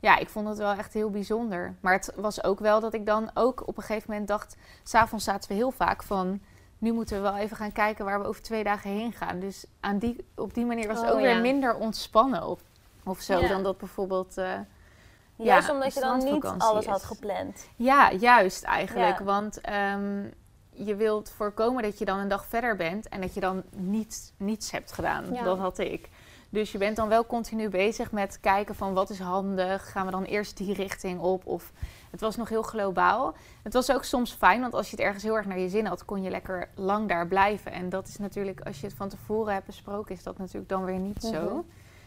[0.00, 1.74] ja, ik vond het wel echt heel bijzonder.
[1.80, 4.56] Maar het was ook wel dat ik dan ook op een gegeven moment dacht...
[4.82, 6.40] S'avonds zaten we heel vaak van...
[6.78, 9.38] Nu moeten we wel even gaan kijken waar we over twee dagen heen gaan.
[9.40, 12.60] Dus aan die, op die manier was het Oh, ook weer minder ontspannen of,
[13.04, 13.38] of zo.
[13.40, 13.48] Ja.
[13.48, 14.38] Dan dat bijvoorbeeld...
[14.38, 14.52] eh,
[15.36, 17.68] Juist Ja, omdat je dan niet alles had gepland.
[17.76, 19.18] Ja, juist eigenlijk.
[19.18, 20.22] Want ehm,
[20.70, 24.32] je wilt voorkomen dat je dan een dag verder bent en dat je dan niet,
[24.36, 25.36] niets hebt gedaan.
[25.44, 26.08] Dat had ik.
[26.50, 29.90] Dus je bent dan wel continu bezig met kijken van wat is handig.
[29.90, 31.46] Gaan we dan eerst die richting op?
[31.46, 31.72] Of
[32.10, 33.34] het was nog heel globaal.
[33.62, 35.86] Het was ook soms fijn, want als je het ergens heel erg naar je zin
[35.86, 37.72] had, kon je lekker lang daar blijven.
[37.72, 40.84] En dat is natuurlijk, als je het van tevoren hebt besproken, is dat natuurlijk dan
[40.84, 41.34] weer niet Mhm.
[41.34, 41.64] zo.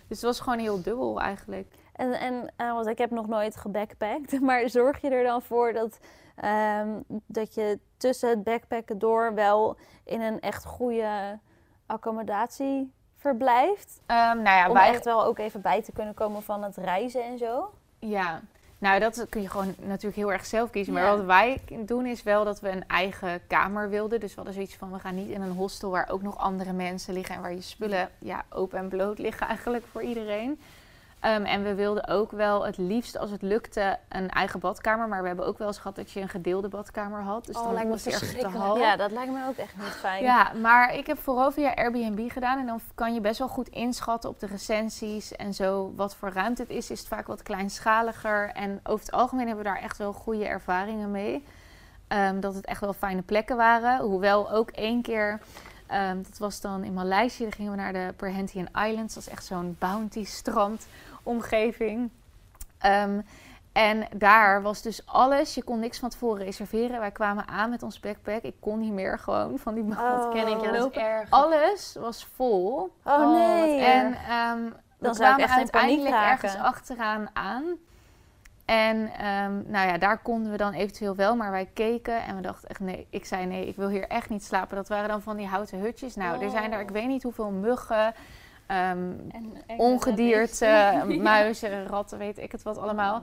[0.08, 1.68] Dus het was gewoon heel dubbel eigenlijk.
[1.94, 5.74] En, en eh, want ik heb nog nooit gebackpackt, maar zorg je er dan voor
[5.74, 6.00] dat,
[6.36, 11.40] ehm, dat je tussen het backpacken door wel in een echt goede
[11.86, 12.92] accommodatie
[13.22, 14.00] verblijft?
[14.06, 16.78] Ehm, nou ja, Om wij, echt wel ook even bij te kunnen komen van het
[16.78, 17.72] reizen en zo?
[18.00, 18.42] Ja,
[18.78, 20.94] nou dat kun je gewoon natuurlijk heel erg zelf kiezen.
[20.94, 21.16] Maar Ja.
[21.16, 24.20] wat wij doen is wel dat we een eigen kamer wilden.
[24.20, 26.74] Dus we hadden zoiets van, we gaan niet in een hostel waar ook nog andere
[26.74, 27.36] mensen liggen.
[27.36, 30.60] En waar je spullen ja, open en bloot liggen eigenlijk voor iedereen.
[31.22, 35.08] Ehm, en we wilden ook wel het liefst, als het lukte, een eigen badkamer.
[35.08, 37.46] Maar we hebben ook wel eens gehad dat je een gedeelde badkamer had.
[37.46, 38.78] Dus Oh, dan lijkt me verschrikkelijk.
[38.78, 40.24] Ja, dat lijkt me ook echt niet fijn.
[40.24, 42.60] Ja, maar ik heb vooral via Airbnb gedaan.
[42.60, 46.30] En dan kan je best wel goed inschatten op de recensies en zo wat voor
[46.32, 46.92] ruimte het is.
[46.92, 48.50] Is het vaak wat kleinschaliger.
[48.54, 51.44] En over het algemeen hebben we daar echt wel goede ervaringen mee.
[52.08, 54.00] Ehm, dat het echt wel fijne plekken waren.
[54.00, 55.40] Hoewel ook één keer,
[55.88, 59.14] ehm, dat was dan in Maleisië, dan gingen we naar de Perhentian Islands.
[59.14, 60.88] Dat is echt zo'n bounty strand
[61.24, 62.10] omgeving.
[62.80, 63.22] Ehm,
[63.72, 65.56] en daar was dus alles.
[65.56, 67.00] Je kon niks van tevoren reserveren.
[67.00, 68.42] Wij kwamen aan met ons backpack.
[68.42, 71.02] Ik kon niet meer gewoon van die Oh, ken ik, ja, lopen.
[71.02, 71.30] erg.
[71.30, 72.92] Alles was vol.
[73.04, 73.80] Oh nee.
[73.82, 76.32] En ehm we Dan zou ik kwamen echt in paniek uiteindelijk raken.
[76.50, 77.64] ergens achteraan aan.
[78.66, 82.42] En ehm, nou ja, daar konden we dan eventueel wel, maar wij keken en we
[82.42, 83.08] dachten echt nee.
[83.10, 84.76] Ik zei nee, ik wil hier echt niet slapen.
[84.76, 86.16] Dat waren dan van die houten hutjes.
[86.16, 88.14] Nou, er zijn er ik weet niet hoeveel muggen,
[88.66, 89.32] en-
[89.78, 93.22] ongedierte, muizen, ratten, weet ik het wat allemaal.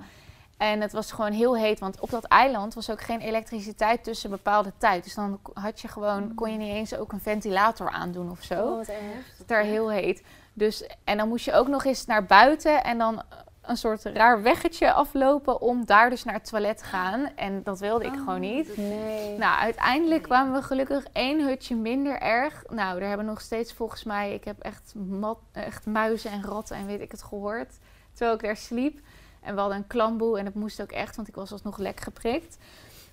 [0.57, 4.31] En het was gewoon heel heet, want op dat eiland was ook geen elektriciteit tussen
[4.31, 5.05] bepaalde tijd.
[5.05, 8.62] Dus dan had je gewoon, kon je niet eens ook een ventilator aandoen of zo.
[8.64, 9.38] Oh, wat erg.
[9.38, 10.22] Het daar heel heet.
[10.53, 13.22] Dus, en dan moest je ook nog eens naar buiten en dan
[13.68, 17.37] een soort raar weggetje aflopen om daar dus naar het toilet te gaan.
[17.37, 18.76] En dat wilde ik gewoon niet.
[18.76, 19.38] Nee.
[19.38, 22.64] Nou, uiteindelijk kwamen we gelukkig één hutje minder erg.
[22.68, 24.35] Nou, daar hebben nog steeds volgens mij...
[24.35, 27.78] Ik heb echt, mat, echt muizen en ratten en weet ik het gehoord.
[28.12, 29.00] Terwijl ik daar sliep.
[29.40, 32.00] En we hadden een klamboe en dat moest ook echt, want ik was alsnog lek
[32.00, 32.59] geprikt.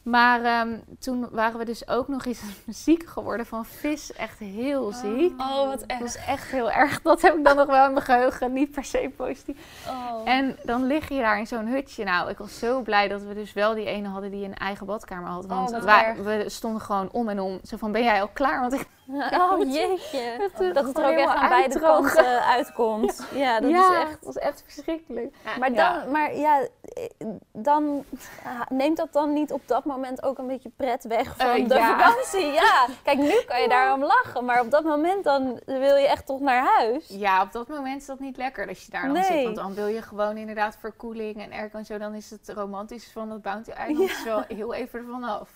[0.05, 2.41] Maar ehm, toen waren we dus ook nog eens
[2.85, 4.13] ziek geworden van vis.
[4.13, 5.33] Echt heel ziek.
[5.41, 5.99] Oh, wat Dat erg.
[5.99, 7.01] was echt heel erg.
[7.01, 8.53] Dat heb ik dan nog wel in mijn geheugen.
[8.53, 9.57] Niet per se positief.
[9.87, 10.29] Oh.
[10.29, 12.03] En dan lig je daar in zo'n hutje.
[12.03, 14.85] Nou, ik was zo blij dat we dus wel die ene hadden die een eigen
[14.85, 15.45] badkamer had.
[15.45, 16.17] Want Oh, wij, erg.
[16.17, 17.59] we stonden gewoon om en om.
[17.63, 18.59] Zo van, ben jij al klaar?
[18.61, 18.87] Want ik,
[19.41, 20.19] Oh jeetje.
[20.59, 23.27] eh, Dat het er ook echt aan beide kanten uitkomt.
[23.33, 24.37] Ja, dat ja, is echt...
[24.37, 25.35] echt verschrikkelijk.
[25.59, 25.99] Maar, Ja.
[26.03, 28.05] dan, maar ja, eh, dan
[28.43, 31.67] ah, neemt dat dan niet op dat moment ook een beetje pret weg van Eh,
[31.67, 31.97] de ja.
[31.99, 32.45] vakantie?
[32.45, 36.25] Ja, kijk, nu kan je daarom lachen, maar op dat moment dan wil je echt
[36.25, 37.07] toch naar huis.
[37.07, 39.23] Ja, op dat moment is dat niet lekker dat je daar dan Nee.
[39.23, 39.43] zit.
[39.43, 41.97] Want dan wil je gewoon inderdaad verkoeling en airco en zo.
[41.97, 45.49] Dan is het romantisch van dat Bounty Island is wel heel even ervan af.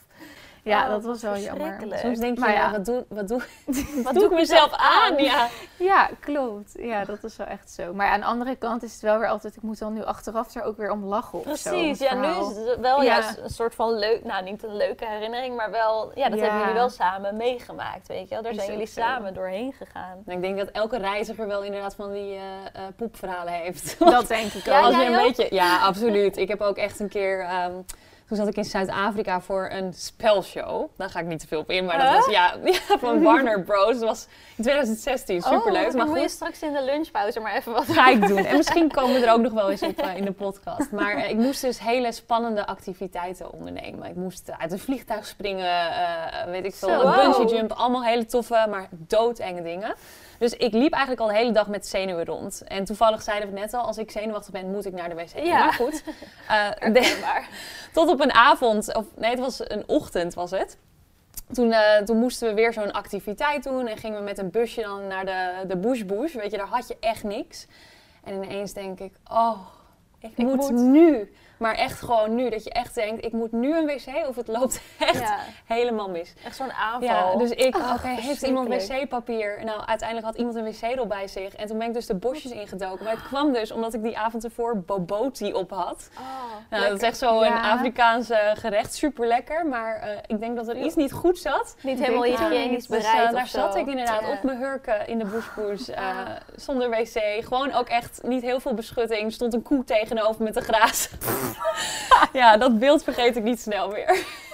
[0.69, 1.77] Ja, Oh, dat was wel jammer.
[2.01, 2.71] Soms denk je, Maar ja.
[2.71, 3.41] wat doe, wat doe,
[4.03, 5.17] Wat doe ik mezelf aan?
[5.17, 5.47] Ja.
[5.77, 6.71] Ja, klopt.
[6.79, 7.93] Ja, dat is wel echt zo.
[7.93, 9.55] Maar aan de andere kant is het wel weer altijd...
[9.55, 11.69] Ik moet dan nu achteraf er ook weer om lachen of zo.
[11.69, 13.19] Precies, het ja, nu is het wel Ja.
[13.19, 16.43] juist een soort van leuk, nou niet een leuke herinnering, maar wel, ja, dat Ja.
[16.43, 18.43] hebben jullie wel samen meegemaakt, weet je wel.
[18.43, 19.01] Daar zijn jullie zo.
[19.01, 20.21] samen doorheen gegaan.
[20.25, 22.41] Nou, Ik denk dat elke reiziger wel inderdaad van die eh,
[22.73, 23.99] eh, poepverhalen heeft.
[23.99, 24.85] Dat denk ik Ja, ook.
[24.85, 26.37] Als je een beetje, ja, absoluut.
[26.37, 27.39] Ik heb ook echt een keer.
[27.39, 27.71] ehm,
[28.29, 30.89] toen zat ik in Zuid-Afrika voor een spelshow.
[30.97, 32.15] Daar ga ik niet te veel op in, maar dat Huh?
[32.15, 32.53] was ja,
[32.89, 33.99] ja, van Warner Bros.
[33.99, 35.87] Dat was in 2016 superleuk.
[35.87, 38.45] oh, maar moet je goed, straks in de lunchpauze maar even wat ga ik doen.
[38.45, 40.91] En misschien komen we er ook nog wel eens op eh, in de podcast.
[40.91, 44.09] Maar eh, ik moest dus hele spannende activiteiten ondernemen.
[44.09, 47.15] Ik moest uit een vliegtuig springen, eh, weet ik veel, een Wow.
[47.37, 47.71] bungee jump.
[47.71, 49.93] Allemaal hele toffe, maar doodenge dingen.
[50.39, 52.63] Dus ik liep eigenlijk al de hele dag met zenuwen rond.
[52.67, 55.43] En toevallig zeiden we net al, als ik zenuwachtig ben, moet ik naar de wc.
[55.43, 55.59] Ja.
[55.59, 56.03] Maar goed,
[56.47, 57.19] eh, de-
[57.93, 60.77] tot op een avond, of nee, het was een ochtend was het.
[61.51, 64.81] Toen, eh, toen moesten we weer zo'n activiteit doen en gingen we met een busje
[64.81, 66.33] dan naar de, de bush bush.
[66.33, 67.67] Weet je, daar had je echt niks.
[68.23, 69.59] En ineens denk ik, oh,
[70.19, 70.71] ik, moet, moet.
[70.71, 71.31] nu.
[71.59, 72.49] Maar echt gewoon nu.
[72.49, 76.09] Dat je echt denkt, ik moet nu een wc of het loopt echt Ja, helemaal
[76.09, 76.33] mis.
[76.45, 77.09] echt zo'n aanval.
[77.09, 79.59] Ja, dus ik, Ach, oké, heeft iemand wc-papier?
[79.63, 81.55] Nou, uiteindelijk had iemand een wc-rol bij zich.
[81.55, 83.03] En toen ben ik dus de bosjes ingedoken.
[83.03, 86.09] Maar het kwam dus omdat ik die avond ervoor boboti op had.
[86.17, 86.23] Oh,
[86.69, 87.47] Nou, dat is echt zo Ja.
[87.57, 89.65] een Afrikaans eh, gerecht, super lekker.
[89.65, 91.75] Maar eh, ik denk dat er iets niet goed zat.
[91.81, 93.59] niet helemaal hygiënisch Dus, bereid eh, of daar zo.
[93.59, 94.31] zat ik inderdaad Ja.
[94.31, 96.17] op mijn hurken in de bushpoes, eh,
[96.55, 97.43] zonder wc.
[97.45, 99.21] Gewoon ook echt niet heel veel beschutting.
[99.25, 101.17] Er stond een koe tegenover met te grazen.
[102.33, 104.17] ja, dat beeld vergeet ik niet snel meer.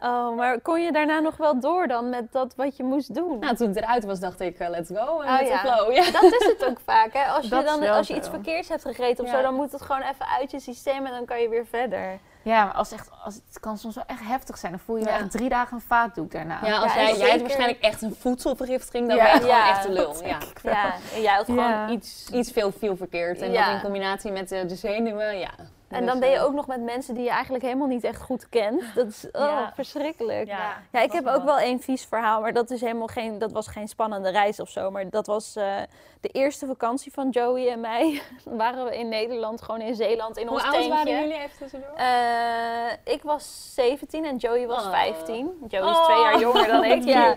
[0.00, 3.38] Oh, maar kon je daarna nog wel door dan met dat wat je moest doen?
[3.38, 5.20] Nou, toen het eruit was, dacht ik, eh, let's go.
[5.20, 5.62] En Oh, ja.
[5.62, 5.92] de flow.
[5.92, 6.10] Ja.
[6.10, 7.24] Dat is het ook vaak, hè?
[7.24, 9.36] Als je, Dat dan, als je iets verkeers hebt gegeten of Ja.
[9.36, 12.18] zo, dan moet het gewoon even uit je systeem en dan kan je weer verder.
[12.42, 14.72] Ja, maar als echt, als, het kan soms wel echt heftig zijn.
[14.72, 15.10] Dan voel je Ja.
[15.18, 16.58] echt drie dagen een vaatdoek daarna.
[16.64, 19.22] Ja, als Ja, jij, jij hebt waarschijnlijk echt een voedselvergiftiging, dan Ja.
[19.24, 20.12] ben je gewoon Ja, echt een lul.
[20.12, 20.38] dat Ja.
[20.62, 21.88] Ja, en jij had gewoon Ja.
[21.88, 22.30] iets.
[22.32, 23.40] Iets veel, veel verkeerd.
[23.40, 23.64] En Ja.
[23.64, 25.50] dat in combinatie met de, de zenuwen, ja.
[25.92, 28.48] En dan ben je ook nog met mensen die je eigenlijk helemaal niet echt goed
[28.48, 28.82] kent.
[28.94, 29.72] Dat is oh, Ja.
[29.74, 30.46] verschrikkelijk.
[30.46, 30.76] Ja.
[30.92, 33.52] Ja, ik heb wel ook wel één vies verhaal, maar dat, is helemaal geen, dat
[33.52, 34.90] was geen spannende reis of zo.
[34.90, 35.76] Maar dat was eh,
[36.20, 38.22] de eerste vakantie van Joey en mij.
[38.44, 40.90] Dan waren we in Nederland, gewoon in Zeeland, in Hoe ons oud tentje.
[40.90, 41.90] waren jullie even tussendoor?
[41.96, 44.90] Eh, ik was 17 en Joey was Oh.
[44.90, 45.50] 15.
[45.68, 46.04] Joey is Oh.
[46.04, 47.04] twee jaar jonger dan ik.
[47.04, 47.34] Ja.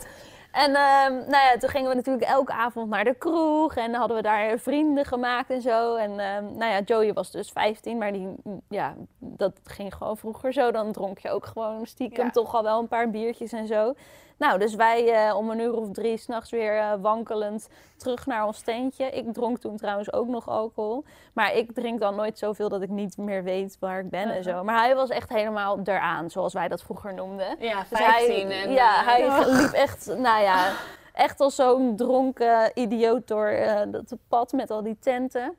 [0.55, 4.17] En ehm, nou ja, toen gingen we natuurlijk elke avond naar de kroeg en hadden
[4.17, 5.95] we daar vrienden gemaakt en zo.
[5.95, 8.29] En ehm, nou ja, Joey was dus 15, maar die,
[8.69, 10.71] ja, dat ging gewoon vroeger zo.
[10.71, 12.31] Dan dronk je ook gewoon stiekem Ja.
[12.31, 13.93] toch al wel een paar biertjes en zo.
[14.37, 17.67] Nou, dus wij eh, om een uur of drie s'nachts weer eh, wankelend
[17.97, 19.09] terug naar ons tentje.
[19.09, 21.03] Ik dronk toen trouwens ook nog alcohol.
[21.33, 24.43] Maar ik drink dan nooit zoveel dat ik niet meer weet waar ik ben en
[24.43, 24.63] zo.
[24.63, 27.55] Maar hij was echt helemaal eraan, zoals wij dat vroeger noemden.
[27.59, 28.47] Ja, Dus 15.
[28.47, 30.73] hij, en, ja, eh, hij liep echt, nou ja,
[31.13, 35.55] echt als zo'n dronken idioot door eh, dat pad met al die tenten.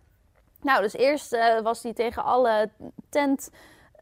[0.62, 2.70] Nou, dus eerst eh, was hij tegen alle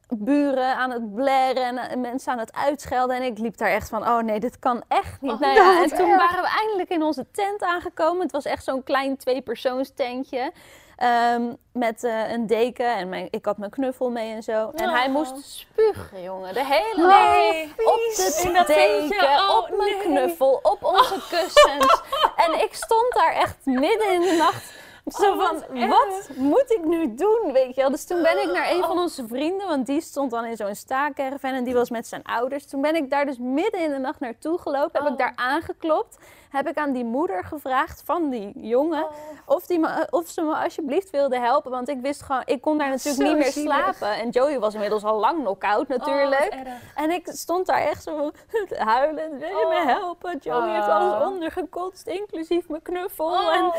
[0.08, 3.16] tentburen aan het blaren en, mensen aan het uitschelden.
[3.16, 5.32] En ik liep daar echt van, oh nee, dit kan echt niet.
[5.32, 6.30] Oh, nou ja, en toen erg.
[6.30, 8.22] waren we eindelijk in onze tent aangekomen.
[8.22, 10.52] Het was echt zo'n klein tweepersoonstentje.
[10.96, 14.70] ehm met eh, een deken en mijn, ik had mijn knuffel mee en zo.
[14.74, 15.12] En hij Oh.
[15.12, 16.54] moest spugen, jongen.
[16.54, 19.08] De hele Nee, dag op de tentje.
[19.08, 20.00] deken, Oh, op mijn nee.
[20.00, 22.00] knuffel, op onze kussens.
[22.36, 24.72] en ik stond daar echt midden in de nacht.
[25.06, 25.54] Zo Oh, van,
[25.88, 27.90] wat wat moet ik nu doen, weet je wel?
[27.90, 28.86] Dus toen ben ik naar een Oh.
[28.88, 32.22] van onze vrienden, want die stond dan in zo'n staakerven en die was met zijn
[32.22, 32.66] ouders.
[32.66, 35.12] Toen ben ik daar dus midden in de nacht naartoe gelopen, heb Oh.
[35.12, 36.18] ik daar aangeklopt.
[36.54, 39.06] Heb ik aan die moeder gevraagd van die jongen
[39.46, 41.70] of, die me, of ze me alsjeblieft wilde helpen.
[41.70, 43.74] Want ik wist gewoon, ik kon daar natuurlijk Zo niet meer zielig.
[43.96, 44.16] slapen.
[44.22, 46.48] En Joey was inmiddels al lang knock-out natuurlijk.
[46.52, 46.68] Oh, erg.
[46.94, 48.30] En ik stond daar echt zo
[48.68, 49.38] te huilen.
[49.38, 49.86] Wil je me Oh.
[49.86, 50.38] helpen?
[50.42, 51.28] Joey heeft alles Oh.
[51.28, 53.26] ondergekotst, inclusief mijn knuffel.
[53.26, 53.70] Oh, En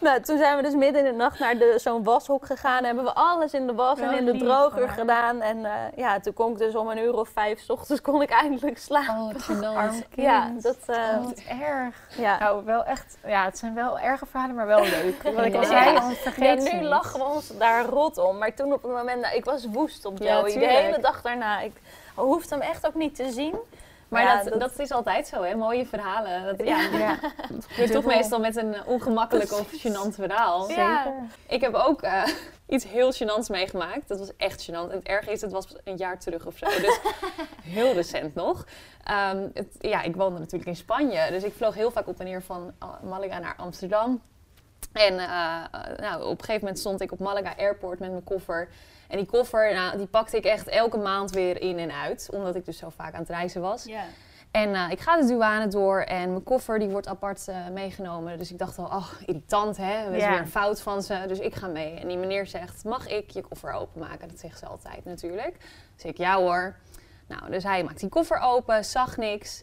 [0.00, 2.84] nou, toen zijn we dus midden in de nacht naar de- zo'n washok gegaan.
[2.84, 5.40] Hebben we alles in de was en in de droger gedaan.
[5.40, 8.22] En eh, ja, toen kon ik dus om een uur of vijf 's ochtends kon
[8.22, 9.14] ik eindelijk slapen.
[9.50, 10.02] Oh, wat.
[10.14, 11.96] Ja, dat, eh, Oh, wat erg.
[12.16, 12.38] Ja.
[12.38, 15.22] Nou, wel echt, ja, het zijn wel erge verhalen, maar wel leuk.
[15.34, 15.66] Wat ik al Ja.
[15.66, 16.00] zei, Ja.
[16.00, 18.38] dan vergeet Ja, ze nu lachen we ons daar rot om.
[18.38, 20.52] Maar toen op het moment, nou, ik was woest op Ja, Joey.
[20.58, 21.60] de hele dag daarna.
[21.60, 21.72] Ik
[22.14, 23.54] hoefde hem echt ook niet te zien.
[24.12, 24.78] Maar ja, dat, dat...
[24.78, 25.54] is altijd zo, hè?
[25.54, 26.44] Mooie verhalen.
[26.44, 27.18] Dat, ja, Ja,
[27.66, 30.70] gebeurt toch meestal met een eh, ongemakkelijk of gênant verhaal.
[30.70, 31.12] Ja.
[31.48, 32.22] Ik heb ook eh,
[32.74, 34.08] iets heel gênants meegemaakt.
[34.08, 34.90] Dat was echt gênant.
[34.90, 36.66] En het erge is, het was een jaar terug of zo.
[36.66, 37.00] Dus
[37.62, 38.66] heel recent nog.
[39.04, 41.30] Ehm, het, ja, ik woonde natuurlijk in Spanje.
[41.30, 44.20] Dus ik vloog heel vaak op en neer van uh, Malaga naar Amsterdam.
[44.92, 48.24] En eh, eh, nou, op een gegeven moment stond ik op Malaga Airport met mijn
[48.24, 48.68] koffer.
[49.12, 52.28] En die koffer, nou, die pakte ik echt elke maand weer in en uit.
[52.32, 53.84] Omdat ik dus zo vaak aan het reizen was.
[53.84, 54.02] Ja.
[54.50, 58.38] En eh, ik ga de douane door en mijn koffer die wordt apart eh, meegenomen.
[58.38, 60.30] Dus ik dacht al, ach, irritant hè, dat is Ja.
[60.30, 61.24] weer een fout van ze.
[61.28, 61.94] Dus ik ga mee.
[61.94, 64.28] En die meneer zegt, mag ik je koffer openmaken?
[64.28, 65.56] Dat zegt ze altijd natuurlijk.
[65.94, 66.76] Dus ik, ja hoor.
[67.28, 69.62] Nou, dus hij maakt die koffer open, zag niks.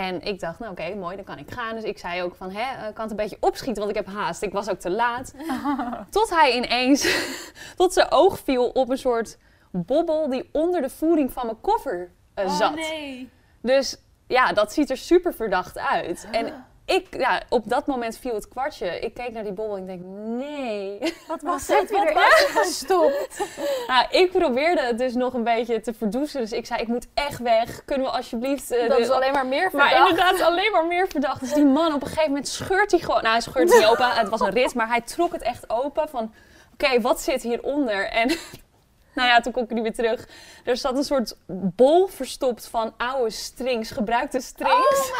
[0.00, 1.74] En ik dacht, nou oké, mooi, dan kan ik gaan.
[1.74, 4.14] Dus ik zei ook van, hè, eh, kan het een beetje opschieten, want ik heb
[4.14, 4.42] haast.
[4.42, 5.34] Ik was ook te laat.
[6.10, 7.30] Tot hij ineens,
[7.76, 9.38] tot zijn oog viel op een soort
[9.70, 12.74] bobbel die onder de voering van mijn koffer eh, zat.
[12.74, 13.30] nee.
[13.62, 16.28] Dus ja, dat ziet er super verdacht uit.
[16.30, 18.98] En ik, ja, op dat moment viel het kwartje.
[19.00, 20.98] Ik keek naar die bobbel en ik denk, nee.
[21.28, 23.40] Wat was er was echt gestopt?
[23.86, 26.42] Nou, ik probeerde het dus nog een beetje te verdoezelen.
[26.48, 27.84] Dus ik zei, ik moet echt weg.
[27.84, 28.70] Kunnen we alsjeblieft...
[28.70, 30.10] eh, Dat de- is alleen maar meer Maar verdacht.
[30.10, 31.40] inderdaad, alleen maar meer verdacht.
[31.40, 33.20] Dus die man op een gegeven moment scheurt hij gewoon...
[33.22, 34.10] Nou, hij scheurt niet open.
[34.10, 36.08] Het was een rit, maar hij trok het echt open.
[36.08, 36.34] Van,
[36.72, 38.08] oké, wat zit hieronder?
[38.08, 38.28] En
[39.14, 40.28] nou ja, toen kon ik niet weer terug.
[40.64, 41.36] Er zat een soort
[41.76, 45.10] bol verstopt van oude strings, gebruikte strings.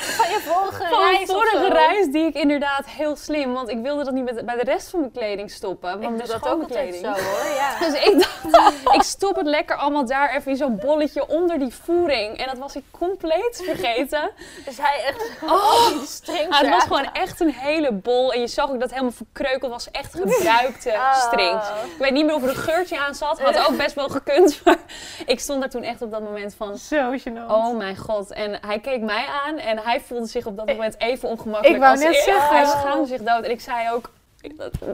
[0.00, 3.52] Van je vorige van reis vorige reis die ik inderdaad heel slim...
[3.52, 5.92] Want ik wilde dat niet met, bij de rest van mijn kleding stoppen.
[5.92, 7.04] Ik Want doe de dat ook schoolkleding.
[7.04, 7.78] zo hoor, ja.
[7.86, 11.74] Dus ik dacht, ik stop het lekker allemaal daar even in zo'n bolletje onder die
[11.84, 12.36] voering.
[12.36, 14.30] En dat was ik compleet vergeten.
[14.64, 18.32] Dus hij echt Oh, die strings Ah, het was gewoon echt een hele bol.
[18.32, 19.90] En je zag ook dat het helemaal verkreukeld was.
[19.90, 21.14] Echt gebruikte Oh.
[21.14, 21.68] strings.
[21.68, 23.40] Ik weet niet meer of er een geurtje aan zat.
[23.40, 24.58] Had ook best wel gekund.
[24.64, 24.78] Maar
[25.26, 26.78] ik stond daar toen echt op dat moment van...
[26.78, 27.48] Zo gênant.
[27.50, 28.32] Oh mijn god.
[28.32, 31.80] En hij keek mij aan en hij voelde zich op dat moment even ongemakkelijk Ik
[31.82, 32.20] wou als net ik.
[32.20, 32.56] zeggen.
[32.56, 33.44] Hij schaamde zich dood.
[33.44, 34.10] En ik zei ook...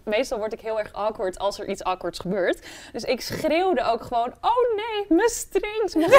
[0.05, 2.67] Meestal word ik heel erg awkward als er iets awkwards gebeurt.
[2.93, 4.33] Dus ik schreeuwde ook gewoon...
[4.41, 5.95] Oh nee, mijn strings.
[5.95, 6.15] mijn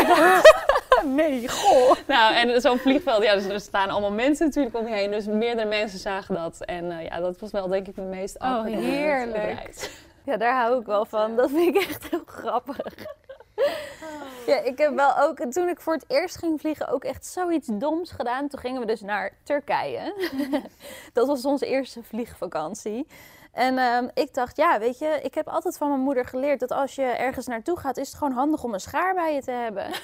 [1.15, 1.91] nee, goh.
[2.07, 5.11] nou, en zo'n vliegveld, ja, dus er staan allemaal mensen natuurlijk om je heen.
[5.11, 6.61] Dus meerdere mensen zagen dat.
[6.65, 9.89] En eh, ja, dat was wel denk ik mijn meest Oh, awkward moment heerlijk.
[10.23, 11.35] Ja, daar hou ik wel van.
[11.35, 12.77] Dat vind ik echt heel grappig.
[14.47, 17.67] Ja, ik heb wel ook, toen ik voor het eerst ging vliegen, ook echt zoiets
[17.71, 18.47] doms gedaan.
[18.47, 20.13] Toen gingen we dus naar Turkije.
[21.13, 23.07] dat was onze eerste vliegvakantie.
[23.51, 26.71] En ehm, ik dacht, ja, weet je, ik heb altijd van mijn moeder geleerd dat
[26.71, 29.51] als je ergens naartoe gaat, is het gewoon handig om een schaar bij je te
[29.51, 29.85] hebben.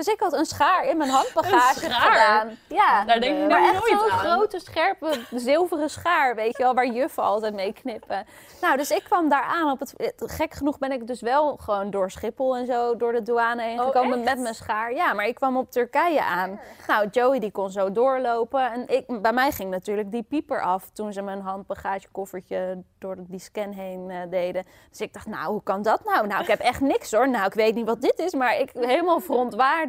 [0.00, 2.12] Dus ik had een schaar in mijn handbagage Een schaar?
[2.12, 2.58] gedaan.
[2.68, 6.86] Ja, Daar denk maar nou echt zo'n grote, scherpe, zilveren schaar, weet je wel, waar
[6.86, 8.26] juffen altijd mee knippen.
[8.60, 9.70] Nou, dus ik kwam daar aan.
[9.70, 13.22] Op het, gek genoeg ben ik dus wel gewoon door Schiphol en zo, door de
[13.22, 14.24] douane heen Oh, gekomen echt?
[14.28, 14.94] met mijn schaar.
[14.94, 16.60] Ja, maar ik kwam op Turkije aan.
[16.86, 18.72] Nou, Joey die kon zo doorlopen.
[18.72, 23.40] En ik, bij mij ging natuurlijk die pieper af toen ze mijn handbagagekoffertje door die
[23.40, 24.66] scan heen eh, deden.
[24.90, 26.26] Dus ik dacht, nou, hoe kan dat nou?
[26.26, 27.28] Nou, ik heb echt niks hoor.
[27.28, 29.88] Nou, ik weet niet wat dit is, maar ik helemaal verontwaardigd.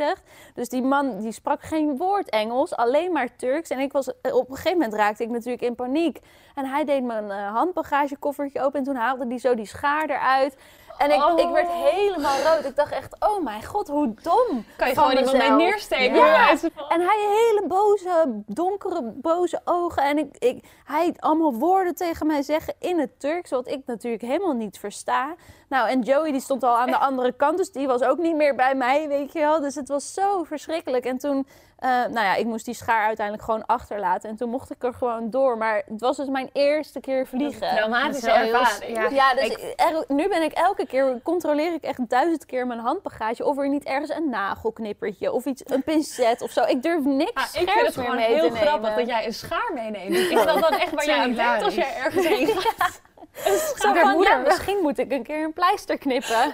[0.54, 3.70] Dus die man die sprak geen woord Engels, alleen maar Turks.
[3.70, 6.20] En ik was, op een gegeven moment raakte ik natuurlijk in paniek.
[6.56, 10.56] En hij deed mijn eh, handbagagekoffertje open en toen haalde hij zo die schaar eruit.
[10.98, 11.40] En ik, Oh.
[11.40, 12.66] ik werd helemaal rood.
[12.66, 14.66] Ik dacht echt, oh mijn god, hoe dom.
[14.78, 16.16] Kan je gewoon iemand mee neersteken?
[16.16, 16.50] Ja.
[16.90, 20.04] En hij hele boze, donkere, boze ogen.
[20.04, 24.22] En ik, ik, hij allemaal woorden tegen mij zeggen in het Turks, wat ik natuurlijk
[24.24, 25.36] helemaal niet versta.
[25.70, 28.36] Nou, en Joey die stond al aan de andere kant, dus die was ook niet
[28.36, 29.60] meer bij mij, weet je wel.
[29.60, 31.06] Dus het was zo verschrikkelijk.
[31.06, 34.30] En toen, eh, nou ja, ik moest die schaar uiteindelijk gewoon achterlaten.
[34.30, 35.58] En toen mocht ik er gewoon door.
[35.58, 37.76] Maar het was dus mijn eerste keer vliegen.
[37.76, 38.98] Traumatische is wel heel- ervaring.
[38.98, 39.10] ja.
[39.10, 43.46] Ja, dus er- nu ben ik elke keer, controleer ik echt duizend keer mijn handbagage.
[43.46, 46.64] Of er niet ergens een nagelknippertje of iets, een pincet of zo.
[46.64, 50.16] Ik durf niks Ah, ik vind het gewoon heel grappig dat jij een schaar meeneemt.
[50.16, 53.02] Is dat dan echt waar jij aan denkt als jij ergens heen gaat?
[53.46, 54.32] Een Zo van, moeder.
[54.32, 56.54] ja, misschien moet ik een keer een pleister knippen.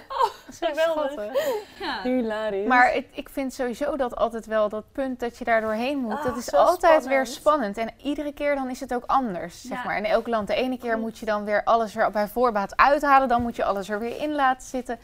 [0.60, 1.10] Geweldig.
[1.12, 2.02] Schattig.
[2.02, 2.66] Hilarisch.
[2.66, 6.12] Maar het- ik vind sowieso dat altijd wel dat punt dat je daar doorheen moet.
[6.18, 7.76] Ah, dat is altijd weer spannend.
[7.76, 9.84] En iedere keer dan is het ook anders, zeg Ja.
[9.84, 9.96] maar.
[9.96, 10.46] In elk land.
[10.48, 13.28] De ene keer moet je dan weer alles er bij voorbaat uithalen.
[13.28, 14.98] Dan moet je alles er weer in laten zitten.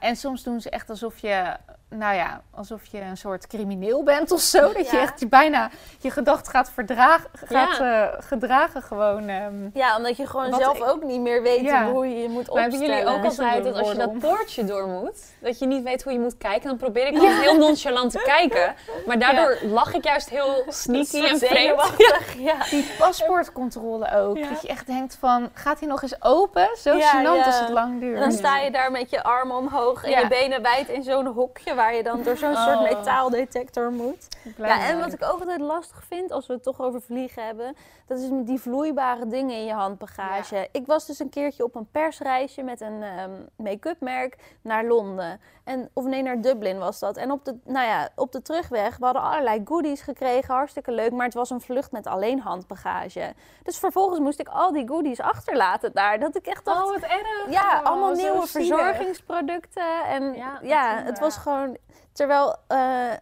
[0.00, 1.56] En soms doen ze echt alsof je,
[1.90, 4.72] nou ja, alsof je een soort crimineel bent of zo.
[4.72, 5.70] Dat je echt je bijna
[6.00, 9.28] je gedacht gaat, verdragen, gaat eh, gedragen gewoon.
[9.28, 9.68] ehm.
[9.72, 11.90] Ja, omdat je gewoon zelf ik- ook niet meer weet Ja.
[11.90, 13.04] hoe je je moet Maar hebben opstellen.
[13.04, 16.12] jullie ook altijd dat als je dat poortje door moet, dat je niet weet hoe
[16.12, 18.74] je moet kijken, dan probeer ik altijd heel nonchalant te kijken.
[19.06, 21.82] Maar daardoor lach ik juist heel sneaky en vreemd.
[22.70, 24.36] Die paspoortcontrole ook.
[24.36, 24.48] Ja.
[24.48, 26.68] Dat je echt denkt van, gaat hij nog eens open?
[26.78, 27.44] Zo Ja, gênant ja.
[27.44, 28.14] als het lang duurt.
[28.14, 30.18] En dan sta je daar met je armen omhoog en Ja.
[30.20, 32.64] je benen wijd in zo'n hokje waar je dan door zo'n Oh.
[32.64, 34.28] soort metaaldetector moet.
[34.56, 37.76] Ja, en wat ik ook altijd lastig vind, als we het toch over vliegen hebben,
[38.06, 40.68] dat is met die vloeibare dingen in je handbagage.
[40.72, 45.40] Ik was dus een keertje op een persreisje met een ehm, make-up merk naar Londen.
[45.64, 47.16] En, of nee, naar Dublin was dat.
[47.16, 51.12] En op de, nou ja, op de terugweg, we hadden allerlei goodies gekregen, hartstikke leuk,
[51.12, 53.34] maar het was een vlucht met alleen handbagage.
[53.62, 56.18] Dus vervolgens moest ik al die goodies achterlaten daar.
[56.18, 57.50] Dat ik echt dacht, Oh, wat erg.
[57.50, 60.04] ja, Oh, allemaal nieuwe verzorgingsproducten.
[60.06, 61.76] En Ja, het was gewoon.
[62.12, 63.12] Terwijl eh,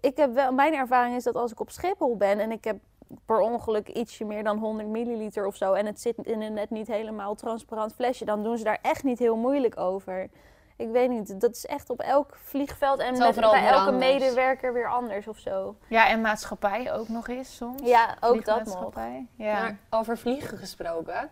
[0.00, 2.76] ik heb wel, mijn ervaring is dat als ik op Schiphol ben en ik heb
[3.26, 6.70] per ongeluk ietsje meer dan 100 milliliter of zo en het zit in een net
[6.70, 10.28] niet helemaal transparant flesje, dan doen ze daar echt niet heel moeilijk over.
[10.76, 14.06] Ik weet niet, dat is echt op elk vliegveld en met, bij elke anders.
[14.06, 15.76] medewerker weer anders of zo.
[15.88, 17.80] Ja, en maatschappij ook nog eens soms.
[17.82, 18.92] Ja, ook dat nog.
[19.36, 19.60] Ja.
[19.60, 21.30] Maar over vliegen gesproken.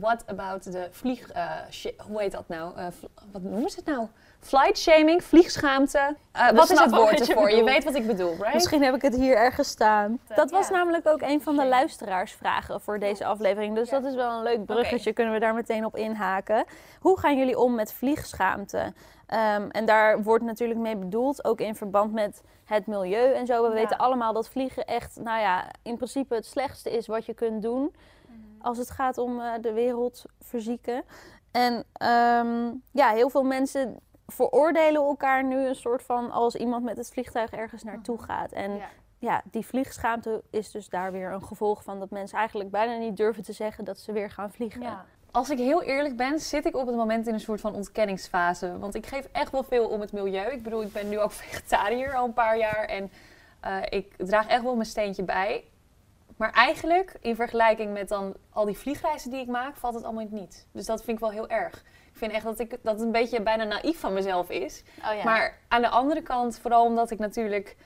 [0.00, 1.30] What about de vlieg...
[1.30, 1.50] eh,
[2.06, 2.76] hoe heet dat nou?
[2.76, 2.86] Eh,
[3.32, 4.06] wat noemen ze het nou?
[4.40, 6.16] Flight shaming, vliegschaamte.
[6.32, 7.50] Eh, wat is het woord je ervoor?
[7.50, 8.54] Je weet wat ik bedoel, right?
[8.54, 10.18] Misschien heb ik het hier ergens staan.
[10.34, 13.74] Dat was namelijk ook een van de luisteraarsvragen voor deze aflevering.
[13.74, 15.12] Dus dat is wel een leuk bruggetje.
[15.12, 16.64] Kunnen we daar meteen op inhaken.
[17.00, 18.92] Hoe gaan jullie om met vliegschaamte?
[19.26, 23.62] Ehm, en daar wordt natuurlijk mee bedoeld, ook in verband met het milieu en zo.
[23.62, 23.74] We Ja.
[23.74, 27.62] weten allemaal dat vliegen echt, nou ja, in principe het slechtste is wat je kunt
[27.62, 27.94] doen.
[28.66, 31.02] Als het gaat om eh, de wereld verzieken.
[31.50, 36.96] En ehm, ja, heel veel mensen veroordelen elkaar nu een soort van als iemand met
[36.96, 38.52] het vliegtuig ergens naartoe gaat.
[38.52, 38.88] En Ja.
[39.18, 43.16] ja, die vliegschaamte is dus daar weer een gevolg van dat mensen eigenlijk bijna niet
[43.16, 44.98] durven te zeggen dat ze weer gaan vliegen.
[45.30, 48.78] Als ik heel eerlijk ben, zit ik op het moment in een soort van ontkenningsfase.
[48.78, 50.52] Want ik geef echt wel veel om het milieu.
[50.52, 52.84] Ik bedoel, ik ben nu ook vegetariër al een paar jaar.
[52.84, 53.10] En
[53.60, 55.64] eh, ik draag echt wel mijn steentje bij.
[56.36, 60.26] Maar eigenlijk, in vergelijking met dan al die vliegreizen die ik maak, valt het allemaal
[60.30, 60.66] niet.
[60.72, 61.84] Dus dat vind ik wel heel erg.
[62.12, 64.82] Ik vind echt dat, ik, dat het een beetje bijna naïef van mezelf is.
[64.98, 65.24] Oh ja.
[65.24, 67.76] Maar aan de andere kant, vooral omdat ik natuurlijk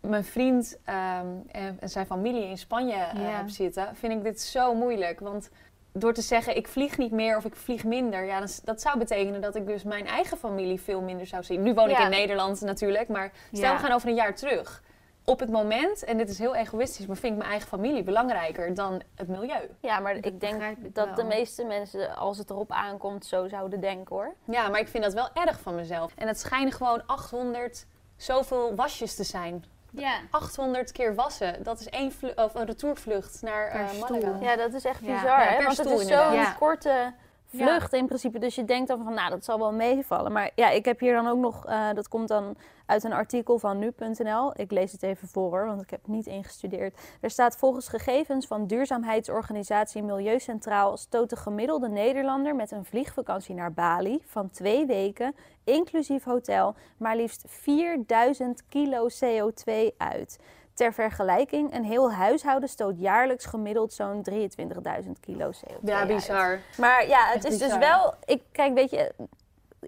[0.00, 3.36] mijn vriend ehm, en en zijn familie in Spanje eh, Ja.
[3.36, 5.20] heb zitten, vind ik dit zo moeilijk.
[5.20, 5.50] Want
[5.92, 8.98] door te zeggen ik vlieg niet meer of ik vlieg minder, ja, dat, dat zou
[8.98, 11.62] betekenen dat ik dus mijn eigen familie veel minder zou zien.
[11.62, 14.82] Nu woon ik in Nederland natuurlijk, maar stel we gaan over een jaar terug.
[15.28, 18.74] Op het moment, en dit is heel egoïstisch, maar vind ik mijn eigen familie belangrijker
[18.74, 19.70] dan het milieu.
[19.80, 21.14] ja, maar ik denk ik dat wel.
[21.14, 24.34] de meeste mensen, als het erop aankomt, zo zouden denken hoor.
[24.44, 26.12] Ja, maar ik vind dat wel erg van mezelf.
[26.16, 29.64] En het schijnen gewoon 800 zoveel wasjes te zijn.
[29.90, 30.18] Ja.
[30.30, 31.62] 800 keer wassen.
[31.62, 34.00] Dat is één of een retourvlucht naar eh.
[34.00, 34.38] Malaga.
[34.40, 35.64] Ja, dat is echt bizar, Ja, hè?
[35.64, 36.52] Want het is zo'n Ja.
[36.58, 37.12] korte
[37.46, 38.38] vlucht in principe.
[38.38, 40.32] Dus je denkt dan van, nou, dat zal wel meevallen.
[40.32, 43.58] Maar ja, ik heb hier dan ook nog, eh, dat komt dan uit een artikel
[43.58, 44.52] van nu.nl.
[44.60, 46.98] Ik lees het even voor, want ik heb niet ingestudeerd.
[47.20, 50.96] Er staat volgens gegevens van duurzaamheidsorganisatie Milieu Centraal...
[50.96, 55.34] stoot de gemiddelde Nederlander met een vliegvakantie naar Bali van twee weken...
[55.64, 60.38] inclusief hotel, maar liefst 4000 kilo CO2 uit...
[60.76, 66.08] Ter vergelijking, een heel huishouden stoot jaarlijks gemiddeld zo'n 23.000 kilo CO2 Ja, uit.
[66.08, 66.58] bizar.
[66.76, 68.14] Maar ja, het Echt is dus wel...
[68.24, 69.12] Ik, kijk, weet je,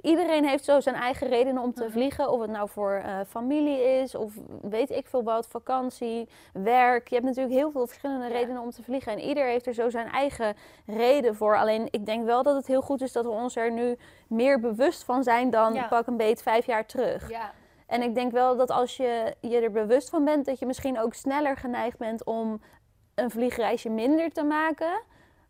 [0.00, 1.92] iedereen heeft zo zijn eigen redenen om te Mhm.
[1.92, 2.30] vliegen.
[2.30, 4.32] Of het nou voor eh, familie is, of
[4.62, 7.08] weet ik veel wat, vakantie, werk.
[7.08, 9.12] Je hebt natuurlijk heel veel verschillende redenen om te vliegen.
[9.12, 11.56] En ieder heeft er zo zijn eigen reden voor.
[11.56, 13.96] Alleen, ik denk wel dat het heel goed is dat we ons er nu
[14.28, 15.86] meer bewust van zijn dan Ja.
[15.86, 17.30] pak een beet vijf jaar terug.
[17.30, 17.52] Ja.
[17.88, 21.00] En ik denk wel dat als je je er bewust van bent, dat je misschien
[21.00, 22.60] ook sneller geneigd bent om
[23.14, 25.00] een vliegreisje minder te maken.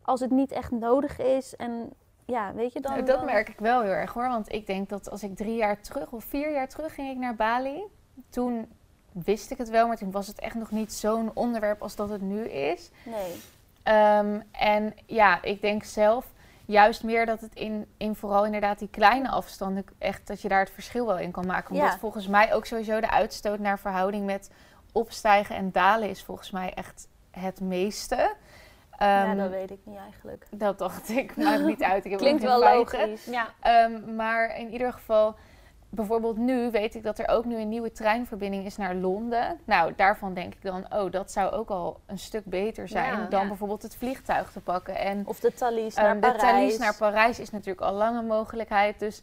[0.01, 1.55] Als het niet echt nodig is.
[1.55, 1.93] En
[2.25, 2.91] ja, weet je dan.
[2.91, 4.27] Nou, dat dan- merk ik wel heel erg hoor.
[4.27, 7.17] Want ik denk dat als ik drie jaar terug of vier jaar terug ging ik
[7.17, 7.83] naar Bali.
[8.29, 8.67] Toen
[9.11, 12.09] wist ik het wel, maar toen was het echt nog niet zo'n onderwerp als dat
[12.09, 12.89] het nu is.
[13.05, 13.41] Nee.
[13.83, 16.25] Ehm, en ja, ik denk zelf
[16.71, 20.59] juist meer dat het in, in vooral inderdaad die kleine afstanden echt dat je daar
[20.59, 21.71] het verschil wel in kan maken.
[21.75, 21.97] Omdat Ja.
[21.97, 24.51] volgens mij ook sowieso de uitstoot naar verhouding met
[24.91, 28.35] opstijgen en dalen is volgens mij echt het meeste.
[28.99, 30.45] ja, Ehm, dat weet ik niet eigenlijk.
[30.51, 32.05] dat dacht ik, maakt niet uit.
[32.05, 33.25] Ik heb Klinkt wel logisch.
[33.25, 35.35] Ja, Ehm, maar in ieder geval,
[35.89, 39.59] bijvoorbeeld nu weet ik dat er ook nu een nieuwe treinverbinding is naar Londen.
[39.63, 43.25] Nou, daarvan denk ik dan, oh, dat zou ook al een stuk beter zijn Ja.
[43.25, 43.47] dan Ja.
[43.47, 44.95] bijvoorbeeld het vliegtuig te pakken.
[44.97, 46.41] En Of de Thalys ehm, naar de Parijs.
[46.41, 48.99] Thalys naar Parijs is natuurlijk al lang een mogelijkheid.
[48.99, 49.21] Dus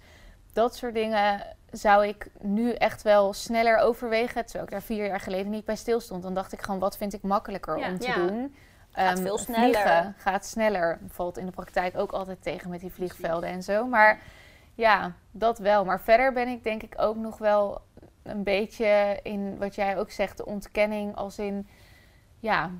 [0.52, 4.44] dat soort dingen zou ik nu echt wel sneller overwegen.
[4.44, 6.22] Terwijl ik daar vier jaar geleden niet bij stil stond.
[6.22, 7.88] Dan dacht ik gewoon, wat vind ik makkelijker Ja.
[7.88, 8.56] om te doen?
[8.92, 9.62] Gaat Ehm, veel sneller.
[9.64, 10.98] Vliegen gaat sneller.
[11.08, 13.86] Valt in de praktijk ook altijd tegen met die vliegvelden en zo.
[13.86, 14.18] Maar
[14.76, 15.84] ja, dat wel.
[15.84, 17.80] Maar verder ben ik denk ik ook nog wel
[18.22, 21.66] een beetje in wat jij ook zegt, de ontkenning als in
[22.38, 22.70] ja,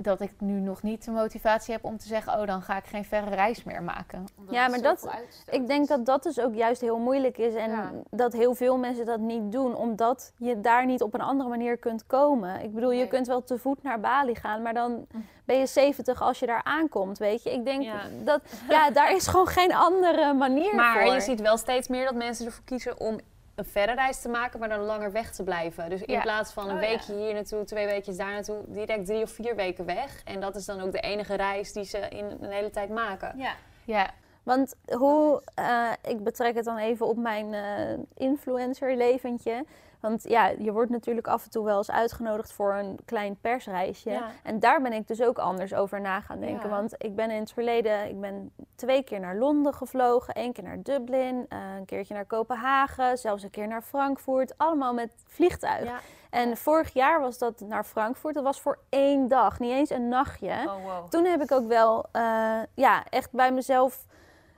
[0.00, 2.84] dat ik nu nog niet de motivatie heb om te zeggen, oh dan ga ik
[2.84, 4.24] geen verre reis meer maken.
[4.38, 5.08] Omdat Ja, maar dat-
[5.50, 7.54] Ik denk dat dat dus ook juist heel moeilijk is.
[7.54, 7.90] En Ja.
[8.10, 9.74] dat heel veel mensen dat niet doen.
[9.76, 12.60] Omdat je daar niet op een andere manier kunt komen.
[12.62, 14.62] Ik bedoel, je kunt wel te voet naar Bali gaan.
[14.62, 15.06] Maar dan
[15.44, 17.52] ben je 70 als je daar aankomt, weet je.
[17.52, 18.00] Ik denk Ja.
[18.24, 18.40] dat...
[18.68, 21.14] Ja, daar is gewoon geen andere manier maar voor.
[21.14, 23.18] je ziet wel steeds meer dat mensen ervoor kiezen om
[23.58, 25.90] een verre reis te maken, maar dan langer weg te blijven.
[25.90, 26.20] Dus in Ja.
[26.20, 26.88] plaats van een Oh, ja.
[26.88, 30.20] weekje hier naartoe, twee weekjes daar naartoe, direct drie of vier weken weg.
[30.24, 33.32] En dat is dan ook de enige reis die ze in een hele tijd maken.
[33.36, 33.52] Ja.
[33.84, 34.10] Ja,
[34.42, 39.64] Want hoe, eh, ik betrek het dan even op mijn eh influencer leventje.
[40.00, 44.10] Want ja, je wordt natuurlijk af en toe wel eens uitgenodigd voor een klein persreisje.
[44.10, 44.30] Ja.
[44.42, 46.68] En daar ben ik dus ook anders over na gaan denken.
[46.68, 46.74] Ja.
[46.74, 50.34] Want ik ben in het verleden, ik ben twee keer naar Londen gevlogen.
[50.34, 53.18] één keer naar Dublin, eh, een keertje naar Kopenhagen.
[53.18, 54.58] Zelfs een keer naar Frankfurt.
[54.58, 55.84] Allemaal met vliegtuig.
[55.84, 55.98] Ja.
[56.30, 58.34] En vorig jaar was dat naar Frankfurt.
[58.34, 60.50] Dat was voor één dag, niet eens een nachtje.
[60.50, 61.08] Oh, wow.
[61.08, 64.04] Toen heb ik ook wel eh, ja, echt bij mezelf,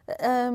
[0.04, 0.54] ehm,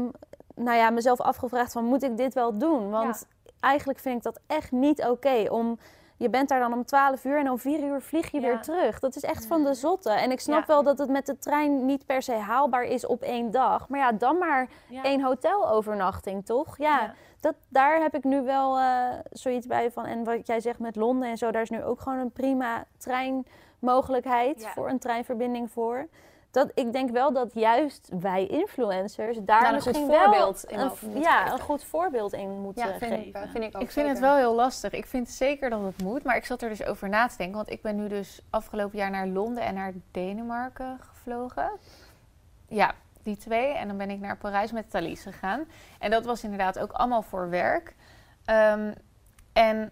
[0.55, 2.89] nou ja, mezelf afgevraagd van moet ik dit wel doen?
[2.89, 3.27] Want
[3.59, 5.79] eigenlijk vind ik dat echt niet oké om...
[6.17, 8.47] Je bent daar dan om 12 uur en om 4 uur vlieg je Ja.
[8.47, 8.99] weer terug.
[8.99, 10.09] Dat is echt van de zotte.
[10.09, 10.65] En ik snap Ja.
[10.65, 13.89] wel dat het met de trein niet per se haalbaar is op één dag.
[13.89, 15.03] Maar ja, dan maar Ja.
[15.03, 16.77] één hotelovernachting, toch?
[16.77, 17.13] Ja.
[17.39, 20.05] Dat, daar heb ik nu wel eh, zoiets bij van.
[20.05, 22.85] En wat jij zegt met Londen en zo, daar is nu ook gewoon een prima
[23.79, 26.07] treinmogelijkheid voor een treinverbinding voor.
[26.55, 30.79] Dat, ik denk wel dat juist wij influencers daar Daar een goed misschien voorbeeld in
[30.79, 31.53] een, ja, geven.
[31.53, 33.49] een goed voorbeeld in moeten Ja, vind ik, geven.
[33.49, 34.91] vind ik ook Ik vind het wel heel lastig.
[34.91, 37.55] Ik vind zeker dat het moet, maar ik zat er dus over na te denken.
[37.55, 41.69] Want ik ben nu dus afgelopen jaar naar Londen en naar Denemarken gevlogen.
[42.67, 42.93] Ja,
[43.23, 43.73] die twee.
[43.73, 45.63] En dan ben ik naar Parijs met Thalys gegaan.
[45.99, 47.95] En dat was inderdaad ook allemaal voor werk.
[48.45, 48.93] Ehm,
[49.53, 49.91] en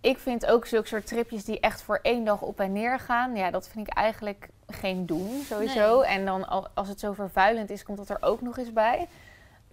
[0.00, 3.36] ik vind ook zulke soort tripjes die echt voor één dag op en neer gaan.
[3.36, 6.00] Ja, dat vind ik eigenlijk geen doen, sowieso.
[6.00, 9.08] En dan al- als het zo vervuilend is, komt dat er ook nog eens bij.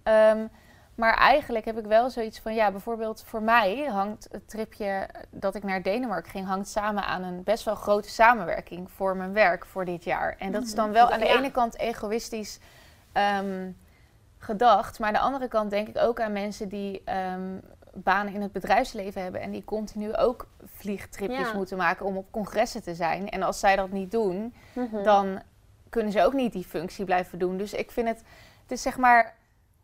[0.02, 0.46] Ehm,
[0.94, 5.54] maar eigenlijk heb ik wel zoiets van, ja, bijvoorbeeld voor mij hangt het tripje dat
[5.54, 9.66] ik naar Denemarken ging, hangt samen aan een best wel grote samenwerking voor mijn werk
[9.66, 10.34] voor dit jaar.
[10.38, 11.36] En dat is dan wel aan de Ja.
[11.38, 12.58] ene kant egoïstisch
[13.12, 13.70] ehm,
[14.38, 17.56] gedacht, maar aan de andere kant denk ik ook aan mensen die ehm,
[18.02, 21.56] banen in het bedrijfsleven hebben en die continu ook vliegtripjes Ja.
[21.56, 23.28] moeten maken om op congressen te zijn.
[23.28, 25.02] En als zij dat niet doen, Mhm.
[25.02, 25.42] dan
[25.88, 27.56] kunnen ze ook niet die functie blijven doen.
[27.56, 28.22] Dus ik vind het,
[28.62, 29.34] het is zeg maar,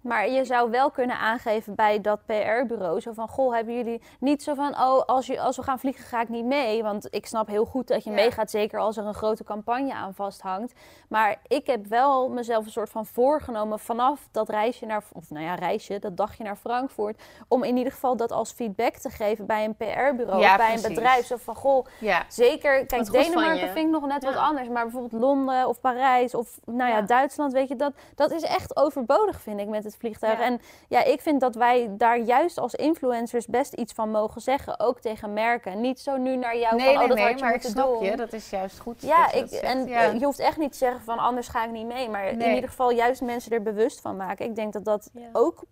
[0.02, 3.00] Maar je zou wel kunnen aangeven bij dat PR-bureau.
[3.00, 4.68] Zo van, goh, hebben jullie niet zo van...
[4.80, 6.82] oh, als, je, als we gaan vliegen ga ik niet mee.
[6.82, 8.16] Want ik snap heel goed dat je Ja.
[8.16, 8.50] meegaat.
[8.50, 10.72] Zeker als er een grote campagne aan vasthangt.
[11.08, 13.78] Maar ik heb wel mezelf een soort van voorgenomen...
[13.78, 15.02] vanaf dat reisje naar...
[15.12, 17.22] of nou ja, reisje, dat dagje naar Frankfurt...
[17.48, 20.40] om in ieder geval dat als feedback te geven bij een PR-bureau...
[20.40, 20.84] Ja, of bij precies.
[20.84, 21.26] een bedrijf.
[21.26, 22.24] Zo van, goh, ja.
[22.28, 24.68] Zeker, kijk, Denemarken vind ik nog net wat anders.
[24.68, 27.02] Maar bijvoorbeeld Londen of Parijs of nou ja, Ja.
[27.02, 30.38] Duitsland, weet je, dat, dat is echt overbodig, vind ik, met het vliegtuig.
[30.38, 30.44] Ja.
[30.44, 34.80] En ja, ik vind dat wij daar juist als influencers best iets van mogen zeggen.
[34.80, 35.80] Ook tegen merken.
[35.80, 37.62] Niet zo nu naar jou Nee, van, nee, oh, dat nee, had je maar ik
[37.62, 38.02] snap doen.
[38.04, 38.16] je.
[38.16, 39.02] Dat is juist goed.
[39.02, 40.02] Ja, dat ik, dat en ja.
[40.02, 42.08] eh, je hoeft echt niet te zeggen van anders ga ik niet mee.
[42.08, 44.46] Maar in ieder geval juist mensen er bewust van maken.
[44.46, 45.28] Ik denk dat dat Ja.
[45.32, 45.62] ook